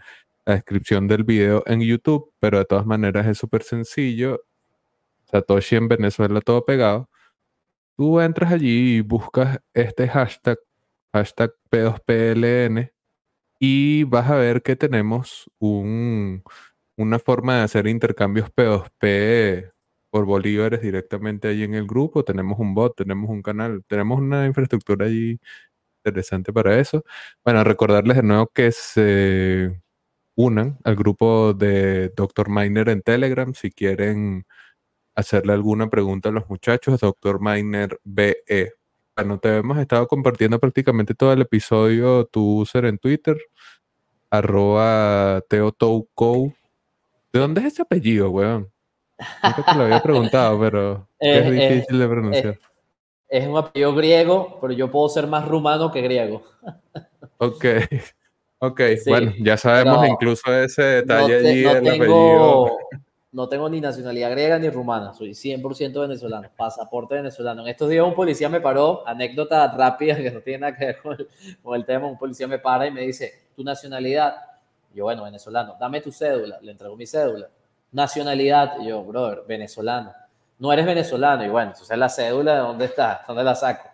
[0.47, 4.43] la descripción del video en YouTube, pero de todas maneras es súper sencillo.
[5.31, 7.11] Satoshi en Venezuela todo pegado.
[7.97, 10.59] Tú entras allí y buscas este hashtag,
[11.13, 12.93] hashtag P2PLN,
[13.61, 16.43] y vas a ver que tenemos un,
[16.99, 19.73] una forma de hacer intercambios P2P
[20.11, 22.25] por bolívares directamente allí en el grupo.
[22.25, 25.39] Tenemos un bot, tenemos un canal, tenemos una infraestructura allí
[26.05, 27.05] interesante para eso.
[27.45, 29.81] Bueno, recordarles de nuevo que se
[30.37, 32.49] unan al grupo de Dr.
[32.51, 34.47] Miner en Telegram si quieren
[35.17, 37.41] hacerle alguna pregunta a los muchachos, Dr.
[37.41, 38.75] Miner BE.
[39.17, 43.37] Bueno, te hemos estado compartiendo prácticamente todo el episodio, tu user en Twitter,
[44.31, 46.55] arroba teotouco.
[47.33, 48.71] ¿De dónde es ese apellido, weón?
[49.43, 52.59] Nunca te lo había preguntado, pero es, es difícil de pronunciar.
[53.29, 56.43] Es, un apellido griego, pero yo puedo ser más rumano que griego.
[57.41, 57.65] Ok.
[58.61, 62.77] Ok, bueno, ya sabemos incluso ese detalle allí, el apellido
[63.31, 67.63] no tengo ni nacionalidad griega ni rumana, soy 100% venezolano, pasaporte venezolano.
[67.63, 70.99] En estos días un policía me paró, anécdota rápida que no tiene nada que ver
[71.63, 74.35] con el, tema, un policía me para y me dice, ¿tu nacionalidad?
[74.99, 77.49] Yo, bueno, venezolano, dame tu cédula, le entrego mi cédula.
[77.93, 80.13] Nacionalidad, yo, brother, venezolano.
[80.59, 83.23] No eres venezolano, y bueno, entonces la cédula, ¿de dónde está?
[83.29, 83.89] ¿Dónde la saco?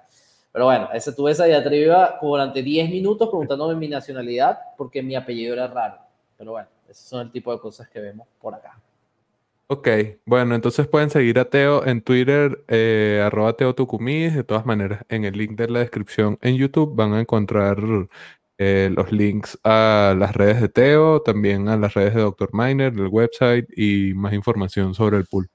[0.50, 5.52] Pero bueno, ese, tuve esa diatriba durante 10 minutos preguntándome mi nacionalidad porque mi apellido
[5.52, 5.98] era raro.
[6.38, 8.80] Pero bueno, esos son el tipo de cosas que vemos por acá.
[9.66, 9.88] Ok,
[10.24, 14.34] bueno, entonces pueden seguir a Teo en Twitter, eh, arroba Teo Tucumis.
[14.34, 17.76] De todas maneras, en el link de la descripción en YouTube van a encontrar
[18.58, 22.50] eh, los links a las redes de Teo, también a las redes de Dr.
[22.52, 25.48] Miner, el website y más información sobre el pool.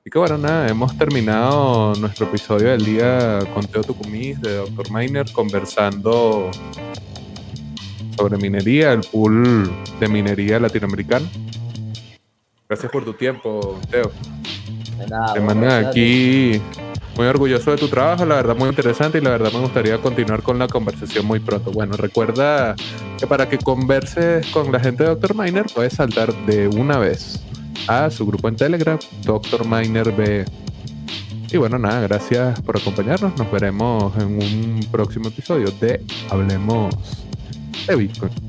[0.00, 4.92] Así que bueno, nada, hemos terminado nuestro episodio del día con Teo Tucumis de Dr.
[4.92, 6.50] Miner conversando
[8.16, 11.28] sobre minería, el pool de minería latinoamericana.
[12.68, 14.12] Gracias por tu tiempo, Teo.
[14.98, 16.60] De nada, Te mandan aquí
[17.18, 20.40] muy orgulloso de tu trabajo, la verdad muy interesante y la verdad me gustaría continuar
[20.40, 21.72] con la conversación muy pronto.
[21.72, 22.76] Bueno, recuerda
[23.18, 25.34] que para que converses con la gente de Dr.
[25.34, 27.42] Miner puedes saltar de una vez
[27.88, 29.66] a su grupo en Telegram, Dr.
[29.66, 30.44] Miner B.
[31.50, 33.36] Y bueno, nada, gracias por acompañarnos.
[33.36, 36.00] Nos veremos en un próximo episodio de
[36.30, 36.94] Hablemos
[37.88, 38.47] de Bitcoin.